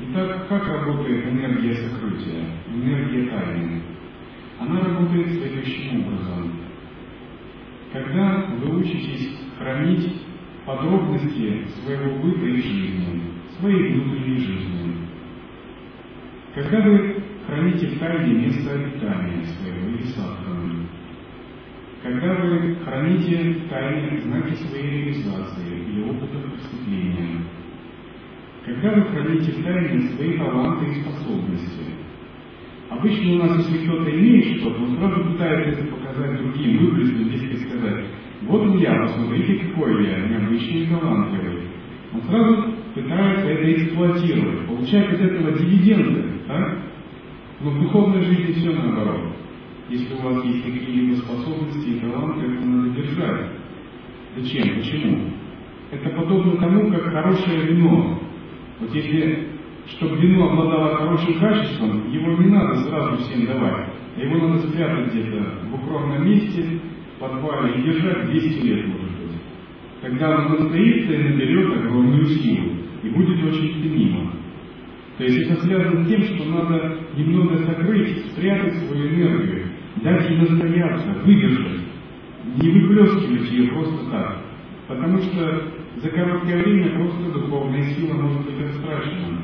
[0.00, 3.82] Итак, как работает энергия сокрытия, энергия тайны?
[4.58, 6.52] Она работает следующим образом.
[7.92, 10.22] Когда вы учитесь хранить
[10.64, 13.22] подробности своего быта и жизни,
[13.58, 14.96] своей внутренней жизни,
[16.54, 20.61] когда вы храните в тайне место обитания своего или садханы,
[22.03, 27.42] когда вы храните в тайне знаки своей реализации или опыта просветления,
[28.64, 31.84] когда вы храните в тайне свои таланты и способности.
[32.90, 37.53] Обычно у нас, если кто-то имеет что-то, он сразу пытается это показать другим, выплеснуть здесь
[37.53, 38.05] и сказать,
[38.42, 41.62] вот я, посмотрите, какой я, необычный талантливый.
[42.12, 46.24] Он сразу пытается это эксплуатировать, получает из этого дивиденды.
[46.48, 46.78] Так?
[47.61, 49.31] Но в духовной жизни все наоборот.
[49.88, 53.50] Если у вас есть какие-либо способности и таланты, это надо держать.
[54.36, 54.76] Зачем?
[54.76, 55.18] Почему?
[55.90, 58.20] Это подобно тому, как хорошее вино.
[58.80, 59.48] Вот если,
[59.86, 63.88] чтобы вино обладало хорошим качеством, его не надо сразу всем давать.
[64.16, 66.80] Его надо спрятать где-то в укромном месте,
[67.16, 69.40] в подвале и держать 200 лет, может быть.
[70.00, 72.72] Тогда оно настоится и наберет огромную силу
[73.02, 74.32] и будет очень ценимо.
[75.18, 79.61] То есть это связано с тем, что надо немного сокрыть, спрятать свою энергию,
[80.03, 81.80] дать ей настояться, выдержать,
[82.61, 84.38] не выплескивать ее просто так.
[84.88, 89.38] Потому что за короткое время просто духовная сила может быть растрачена.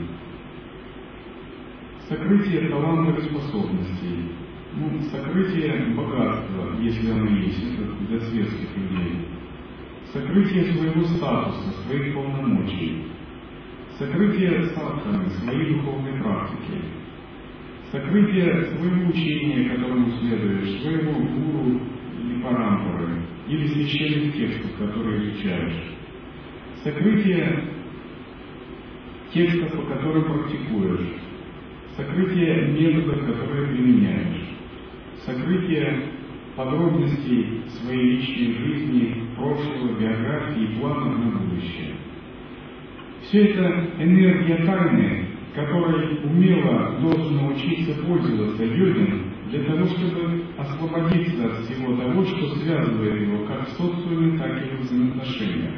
[2.09, 4.33] Сокрытие талантов и способностей,
[4.75, 9.27] ну, сокрытие богатства, если оно есть, это для светских людей,
[10.13, 13.05] сокрытие своего статуса, своих полномочий,
[13.99, 16.83] сокрытие садханы, своей духовной практики,
[17.91, 21.81] сокрытие своего учения, которому следуешь, своего гуру
[22.23, 25.83] или парампоры, или священных текстов, которые изучаешь,
[26.83, 27.65] сокрытие
[29.33, 31.09] текстов, по которым практикуешь,
[31.97, 34.49] сокрытие методов, которые применяешь,
[35.25, 36.03] сокрытие
[36.57, 41.95] подробностей своей личной жизни, прошлого, биографии и планов на будущее.
[43.23, 45.28] Все это энергия тайны,
[45.59, 53.23] которой умело должен научиться пользоваться йогин для того, чтобы освободиться от всего того, что связывает
[53.23, 55.75] его как в социуме, так и в взаимоотношениях.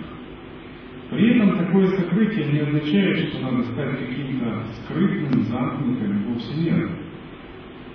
[1.10, 6.90] При этом такое сокрытие не означает, что надо стать каким-то скрытным, замкнутым, вовсе нет.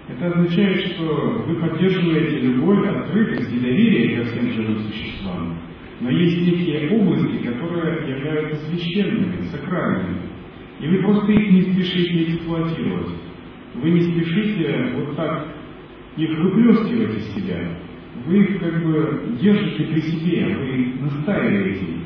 [0.08, 5.58] Это означает, что вы поддерживаете любовь, открытость и доверие ко всем живым существам.
[6.02, 10.35] Но есть некие области, которые являются священными, сакральными.
[10.80, 13.16] И вы просто их не спешите эксплуатировать.
[13.76, 15.48] Вы не спешите вот так
[16.18, 17.78] их выплескивать из себя.
[18.26, 22.06] Вы их как бы держите при себе, вы настаиваете их.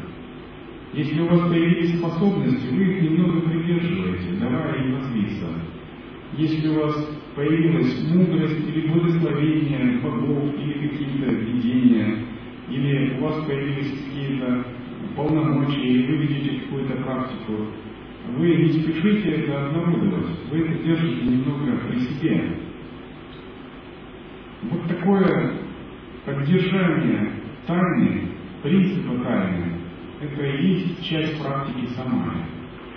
[0.94, 5.46] Если у вас появились способности, вы их немного придерживаете, давая им развиться.
[6.36, 12.18] Если у вас появилась мудрость или благословение богов, или какие-то видения,
[12.70, 14.66] или у вас появились какие-то
[15.16, 17.68] полномочия, или вы видите какую-то практику,
[18.38, 22.58] вы не спешите это обнародовать, вы это держите немного при себе.
[24.64, 25.54] Вот такое
[26.26, 27.32] поддержание
[27.66, 28.30] тайны,
[28.62, 29.74] принципа тайны,
[30.22, 32.46] это и есть часть практики самая.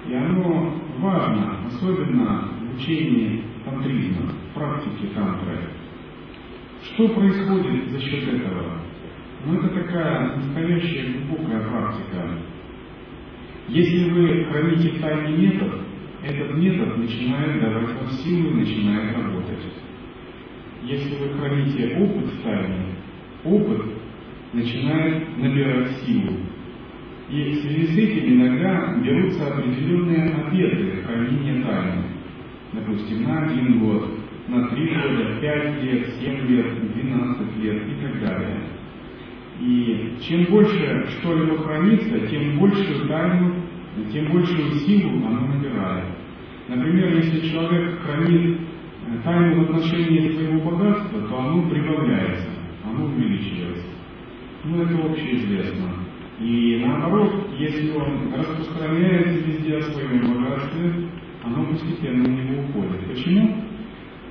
[0.09, 5.59] И оно важно, особенно в учении тантризма, в практике тантры.
[6.83, 8.79] Что происходит за счет этого?
[9.45, 12.39] Ну, это такая настоящая глубокая практика.
[13.69, 15.81] Если вы храните в тайне метод,
[16.23, 19.59] этот метод начинает давать вам силу и начинает работать.
[20.85, 22.87] Если вы храните опыт в тайне,
[23.45, 23.83] опыт
[24.53, 26.39] начинает набирать силу.
[27.31, 32.03] И в связи с этим иногда берутся определенные обеты хранения тайны.
[32.73, 34.11] Допустим, на один год,
[34.49, 38.59] на три года, пять лет, семь лет, двенадцать лет и так далее.
[39.63, 43.55] И чем больше что-либо хранится, тем больше тайну
[44.13, 46.07] тем большую силу оно набирает.
[46.69, 52.49] Например, если человек хранит э, тайну в отношении своего богатства, то оно прибавляется,
[52.85, 53.85] оно увеличивается.
[54.65, 55.91] Ну, это общеизвестно.
[56.41, 61.09] И наоборот, если он распространяется везде о своем богатстве,
[61.45, 63.07] оно постепенно на него уходит.
[63.09, 63.65] Почему?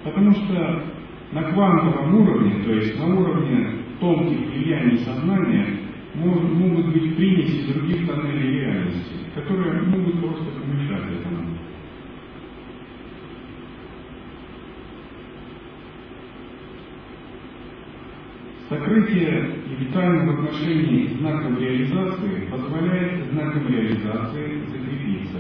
[0.04, 0.84] Потому что
[1.32, 5.78] на квантовом уровне, то есть на уровне тонких влияний сознания,
[6.16, 11.58] могут быть приняты других тоннелей реальности, которые могут просто помешать этому.
[18.68, 25.40] Сокрытие витальных отношений знаком реализации позволяет знаком реализации закрепиться.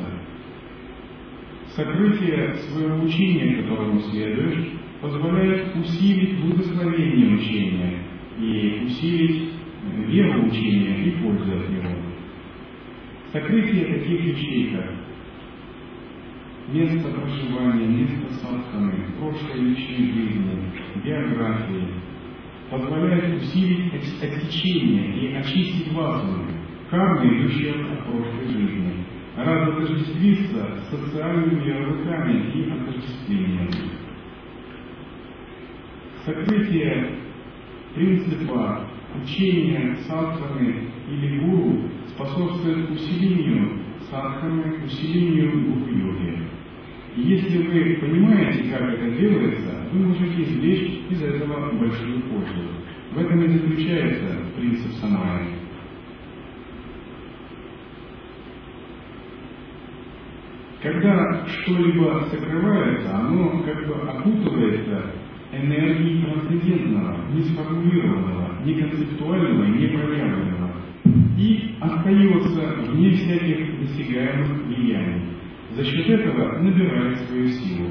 [1.76, 8.01] Сокрытие своего учения, которому следуешь, позволяет усилить благословение учения
[8.41, 9.53] и усилить
[10.07, 11.95] веру учения и пользу от него.
[13.31, 14.91] Сокрытие таких вещей, как
[16.73, 20.71] место проживания, место садханы, прошлой личной жизни,
[21.03, 21.87] биографии,
[22.69, 26.45] позволяет усилить отсечение и очистить вазу,
[26.89, 29.05] кармы, идущие от прошлой жизни,
[29.37, 33.69] разотождествиться с социальными ярлыками и отождествлением.
[36.25, 37.21] Сокрытие
[37.95, 38.87] принципа
[39.21, 43.79] учения садханы или гуру способствует усилению
[44.09, 46.39] садханы, усилению гуру-йоги.
[47.15, 52.69] И если вы понимаете, как это делается, вы можете извлечь из этого большую пользу.
[53.13, 55.47] В этом и заключается принцип самая.
[60.81, 65.11] Когда что-либо сокрывается, оно как бы окутывается
[65.52, 70.72] энергией трансцендентного, не сформулированного, не концептуального, не проявленного
[71.38, 75.22] и остается вне всяких достигаемых влияний.
[75.72, 77.89] За счет этого набирает свою силу.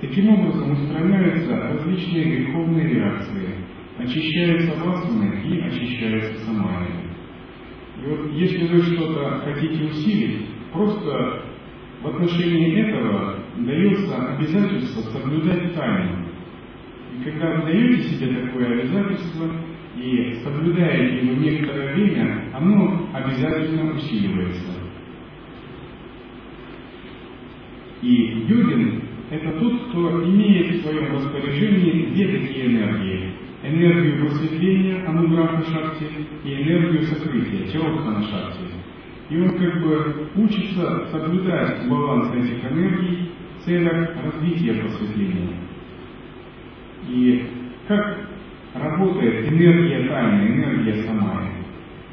[0.00, 3.54] Таким образом устраняются различные греховные реакции,
[3.98, 6.88] очищаются васаны и очищается самая.
[8.00, 11.42] И вот если вы что-то хотите усилить, просто
[12.00, 16.27] в отношении этого дается обязательство соблюдать тайну.
[17.24, 19.50] Когда вы даете себе такое обязательство
[19.96, 24.72] и соблюдаете его некоторое время, оно обязательно усиливается.
[28.02, 33.32] И йогин– это тот, кто имеет в своем распоряжении две такие энергии.
[33.64, 36.06] Энергию просветления, ануграха шакти,
[36.44, 38.62] и энергию сокрытия, тиротхана шакти.
[39.30, 45.67] И он как бы учится соблюдать баланс этих энергий в целях развития просветления.
[47.08, 47.46] И
[47.86, 48.18] как
[48.74, 51.52] работает энергия тайны, энергия самая?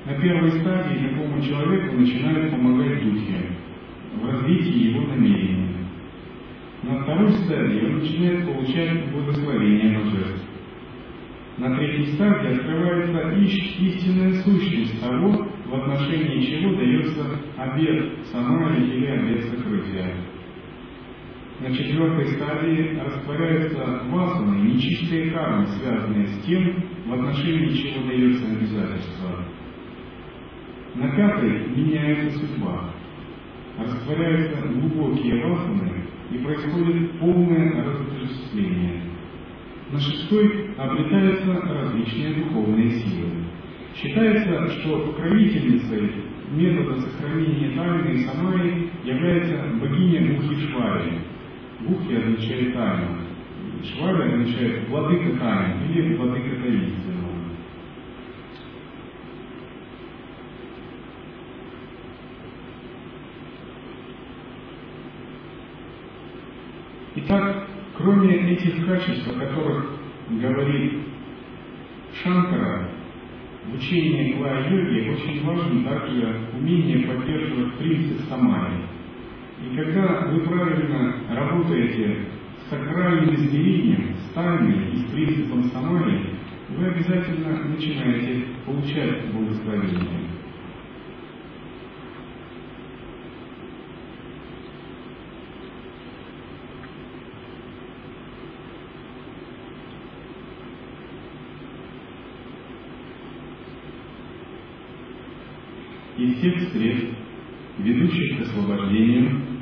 [0.05, 3.35] На первой стадии такому человеку начинают помогать духи
[4.21, 5.75] в развитии его намерений.
[6.83, 10.45] На второй стадии он начинает получать благословение божеств.
[11.57, 19.45] На третьей стадии открывается истинная сущность того, в отношении чего дается обед самая или обед
[19.45, 20.13] сокрытия.
[21.61, 29.45] На четвертой стадии растворяются васаны, нечистые кармы, связанные с тем, в отношении чего дается обязательство.
[30.95, 32.89] На пятой меняется судьба.
[33.79, 39.03] Растворяются глубокие васаны и происходит полное разотождествление.
[39.93, 43.29] На шестой обретаются различные духовные силы.
[43.95, 46.11] Считается, что покровительницей
[46.51, 51.21] метода сохранения тайны самой является богиня Мухишвари,
[51.79, 53.19] Бухи означает тайна.
[53.83, 57.25] Швали означает владыка тайны или владыка таинственного.
[67.17, 67.67] Итак,
[67.97, 69.89] кроме этих качеств, о которых
[70.29, 70.99] говорит
[72.23, 72.89] Шанкара,
[73.65, 78.81] в учении Лая-йоги очень важно также умение поддерживать принцип самаи–
[79.65, 82.27] и когда вы правильно работаете
[82.65, 86.35] с сакральным измерением, с тайной и с принципом самари,
[86.69, 90.25] вы обязательно начинаете получать благословение.
[106.17, 107.15] Из всех средств,
[107.79, 109.54] ведущих к освобождению,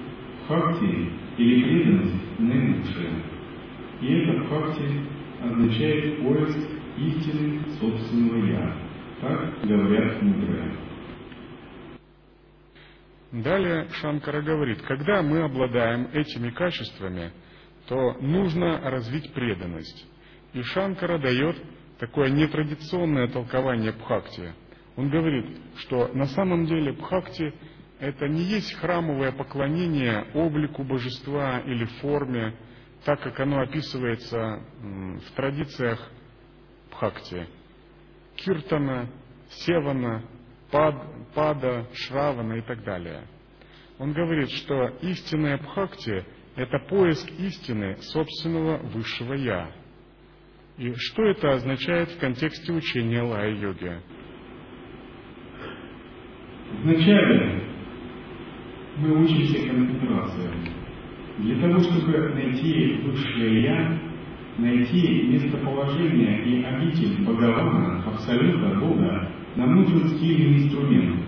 [0.47, 3.23] Факти или преданность наилучшая.
[4.01, 5.01] И это факти
[5.41, 6.57] означает поиск
[6.97, 8.77] истины собственного «я».
[9.21, 10.77] Так говорят мудрые.
[13.31, 17.31] Далее Шанкара говорит, когда мы обладаем этими качествами,
[17.87, 20.05] то нужно развить преданность.
[20.53, 21.55] И Шанкара дает
[21.99, 24.53] такое нетрадиционное толкование Бхакти.
[24.97, 27.53] Он говорит, что на самом деле Бхакти–
[28.03, 32.53] это не есть храмовое поклонение облику божества или форме,
[33.05, 36.11] так как оно описывается в традициях
[36.91, 37.47] Бхакти.
[38.35, 39.09] Киртана,
[39.49, 40.21] Севана,
[40.69, 40.95] Пад,
[41.33, 43.21] Пада, Шравана и так далее.
[43.99, 46.25] Он говорит, что истинная Бхакти–
[46.57, 49.71] это поиск истины собственного высшего «я».
[50.77, 54.01] И что это означает в контексте учения лая-йоги?
[56.81, 57.72] Вначале
[58.97, 60.49] мы учимся концентрации.
[61.39, 63.99] Для того, чтобы найти высшее «я»,
[64.57, 71.21] найти местоположение и обитель Бхагавана, Абсолюта, Бога, нам нужен сильный инструмент.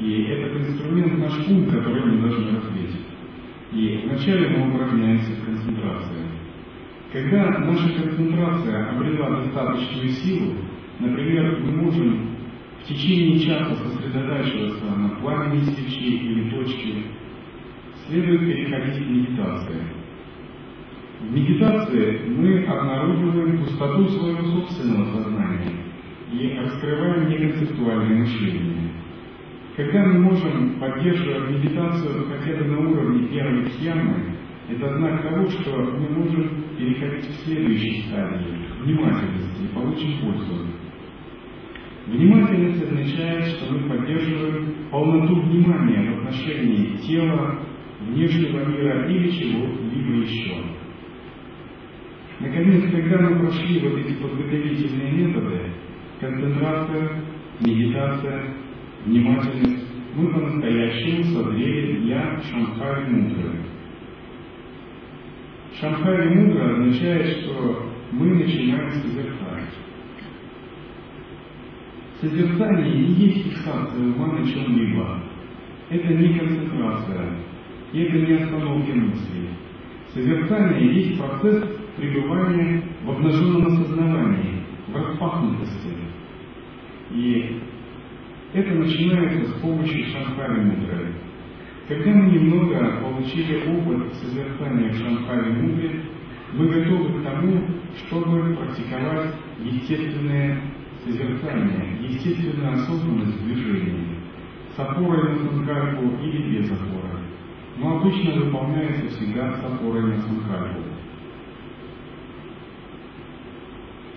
[0.00, 2.96] И этот инструмент наш ум, который мы должны развить.
[3.72, 6.24] И вначале мы упражняемся в концентрации.
[7.12, 10.54] Когда наша концентрация обрела достаточную силу,
[10.98, 12.33] например, мы можем
[12.88, 16.94] течение часа сосредотачиваться на пламени свечи или точке,
[18.06, 19.82] следует переходить к медитации.
[21.20, 25.72] В медитации мы обнаруживаем пустоту своего собственного сознания
[26.32, 28.90] и раскрываем неконцептуальное мышление.
[29.76, 34.36] Когда мы можем поддерживать медитацию хотя бы на уровне первой схемы,
[34.68, 40.73] это знак того, что мы можем переходить к следующей стадии внимательности и получим пользу.
[42.06, 47.60] Внимательность означает, что мы поддерживаем полноту внимания в отношении тела,
[48.00, 50.54] внешнего мира или чего-либо еще.
[52.40, 55.60] Наконец, когда мы прошли вот эти подготовительные методы,
[56.20, 57.22] концентрация,
[57.60, 58.54] медитация,
[59.06, 63.60] внимательность, мы по-настоящему созрели для Шанхари Мудры.
[65.80, 69.70] Шанхари Мудра означает, что мы начинаем созерцать.
[72.24, 75.20] Созерцание не есть фиксация ума на чем-либо.
[75.90, 77.36] Это не концентрация,
[77.92, 79.50] это не остановка мыслей.
[80.14, 81.62] Созерцание есть процесс
[81.98, 85.90] пребывания в обнаженном осознавании, в распахнутости.
[87.10, 87.60] И
[88.54, 91.12] это начинается с помощью Шанхари Мудры.
[91.88, 96.00] Когда мы немного получили опыт созерцания в Шанхари Мудре,
[96.54, 97.66] мы готовы к тому,
[98.06, 100.58] чтобы практиковать естественное
[101.04, 104.16] созерцание, естественную осознанность движения,
[104.74, 107.20] с опорой на санкарпу или без опоры.
[107.78, 110.80] Но обычно выполняется всегда с опорой на санкарпу.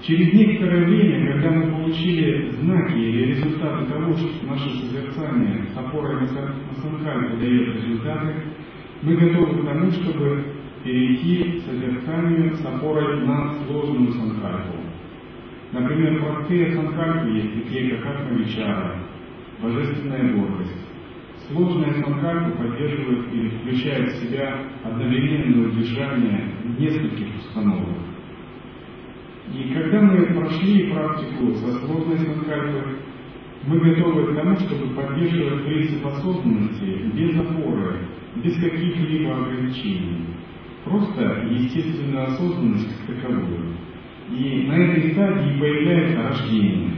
[0.01, 6.21] Через некоторое время, когда мы получили знаки или результаты того, что наше созерцание с опорой
[6.21, 8.35] на санкарпу дает результаты,
[9.01, 10.45] мы готовы к тому, чтобы
[10.83, 14.76] перейти к созерцанию с опорой на сложную санкарпу.
[15.71, 18.99] Например, простые санкальпы есть такие, как Атмавичара,
[19.61, 20.87] божественная гордость.
[21.49, 27.97] Сложная санкальпа поддерживает или включает в себя одновременное удержание нескольких установок.
[29.53, 32.97] И когда мы прошли практику со сложной санкальпой,
[33.65, 40.25] мы готовы к тому, чтобы поддерживать принцип осознанности без опоры, без каких-либо ограничений.
[40.85, 43.66] Просто естественную осознанность как таковую.
[44.31, 46.91] И на этой стадии появляется рождение.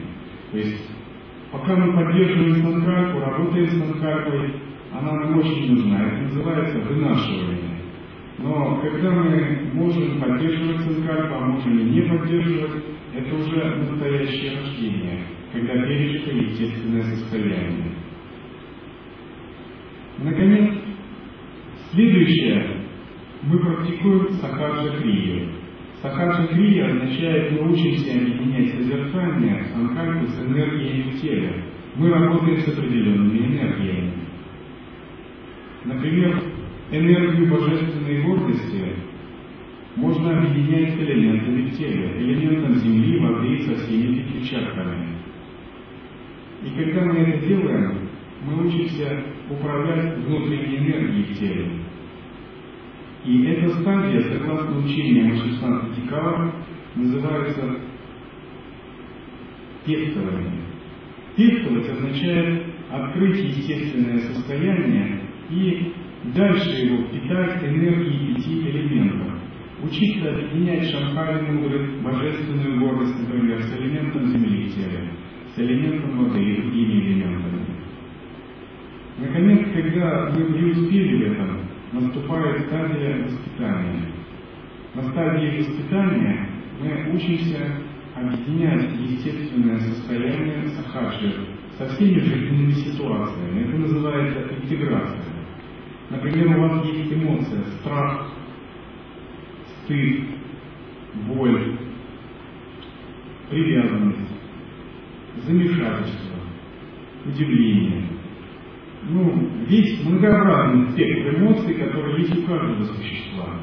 [0.51, 0.89] То есть,
[1.51, 4.53] пока мы поддерживаем санкарпу, работаем с санкарпой,
[4.91, 6.07] она нам очень нужна.
[6.07, 7.79] Это называется вынашивание.
[8.39, 15.23] Но когда мы можем поддерживать санкарпу, а можем и не поддерживать, это уже настоящее рождение,
[15.51, 17.91] когда пережито естественное состояние.
[20.19, 20.73] Наконец,
[21.91, 22.79] следующее
[23.43, 25.58] мы практикуем сахаджа крию.
[26.01, 31.63] Сахаджа крия означает, мы учимся объединять созерцание санкальпы с энергией в теле.
[31.95, 34.13] Мы работаем с определенными энергиями.
[35.83, 36.41] Например,
[36.91, 38.95] энергию божественной гордости
[39.97, 45.17] можно объединять с элементами в теле, элементом земли, воды со всеми пятью чакрами.
[46.63, 48.09] И когда мы это делаем,
[48.45, 51.78] мы учимся управлять внутренней энергией в теле.
[53.29, 56.51] И эта стадия, согласно учениям 16 калах,
[56.95, 57.75] называется
[59.85, 60.63] пестование.
[61.35, 65.21] Пестовать означает открыть естественное состояние
[65.51, 65.93] и
[66.33, 69.37] дальше его впитать энергией пяти элементов.
[69.83, 75.07] Учиться объединять шамхари мудры, божественную гордость, например, с элементом земли в теле,
[75.55, 77.65] с элементом воды и другими элементами.
[79.19, 81.58] Наконец, когда мы преуспели в этом,
[81.91, 84.05] наступает стадия воспитания.
[84.93, 87.81] На стадии воспитания мы учимся
[88.15, 91.33] объединять естественное состояние сахаджи
[91.77, 93.67] со всеми жизненными ситуациями.
[93.67, 95.23] Это называется интеграция.
[96.09, 98.33] Например, у вас есть эмоция страх,
[99.83, 100.23] стыд,
[101.27, 101.77] боль,
[103.49, 104.31] привязанность,
[105.45, 106.35] замешательство,
[107.25, 108.18] удивление.
[109.03, 113.61] Ну, весь многообразный спектр эмоций, которые есть у каждого существа.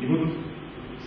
[0.00, 0.32] И вот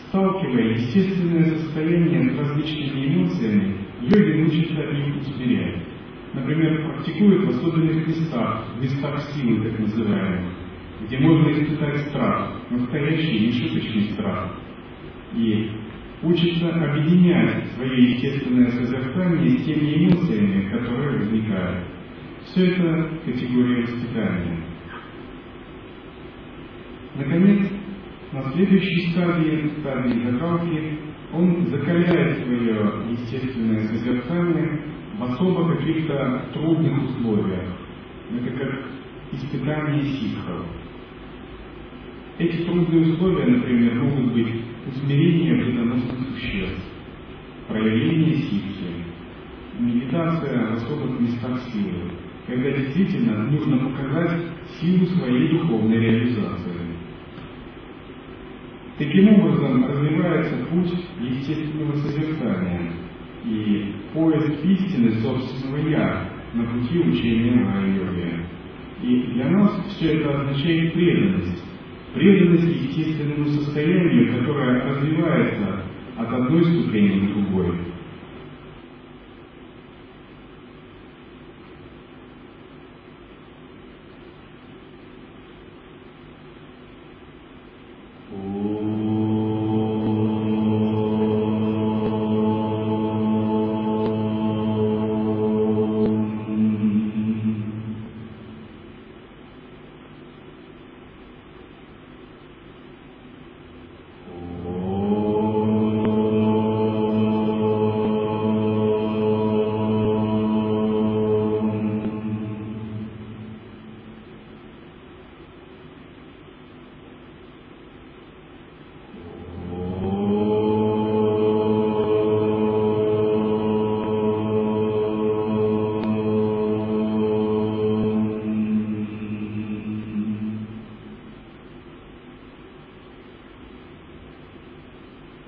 [0.07, 5.83] сталкивая естественное состояние с различными эмоциями, йоги учатся их усмирять.
[6.33, 10.53] Например, практикуют в особенных местах, местах силы так называемых,
[11.05, 14.55] где можно испытать страх, настоящий, нешуточный страх.
[15.35, 15.71] И
[16.23, 21.90] учится объединять свое естественное созерцание с теми эмоциями, которые возникают.
[22.51, 24.57] Все это категория воспитания.
[27.15, 27.71] Наконец,
[28.33, 30.99] на следующей стадии, стадии закалки,
[31.31, 34.81] он закаляет свое естественное созерцание
[35.17, 37.69] в особо каких-то трудных условиях.
[38.35, 38.85] Это как
[39.31, 40.65] испытание ситхов.
[42.37, 46.83] Эти трудные условия, например, могут быть усмирение вредоносных существ,
[47.69, 49.05] проявление ситхи,
[49.79, 52.11] медитация в особых местах силы,
[52.51, 54.41] когда действительно нужно показать
[54.79, 56.71] силу своей духовной реализации.
[58.97, 62.91] Таким образом развивается путь естественного созерцания
[63.45, 68.45] и поиск истины собственного «я» на пути учения Майя-йоги.
[69.01, 71.63] И для нас все это означает преданность.
[72.13, 75.83] Преданность естественному состоянию, которое развивается
[76.17, 77.77] от одной ступени к другой.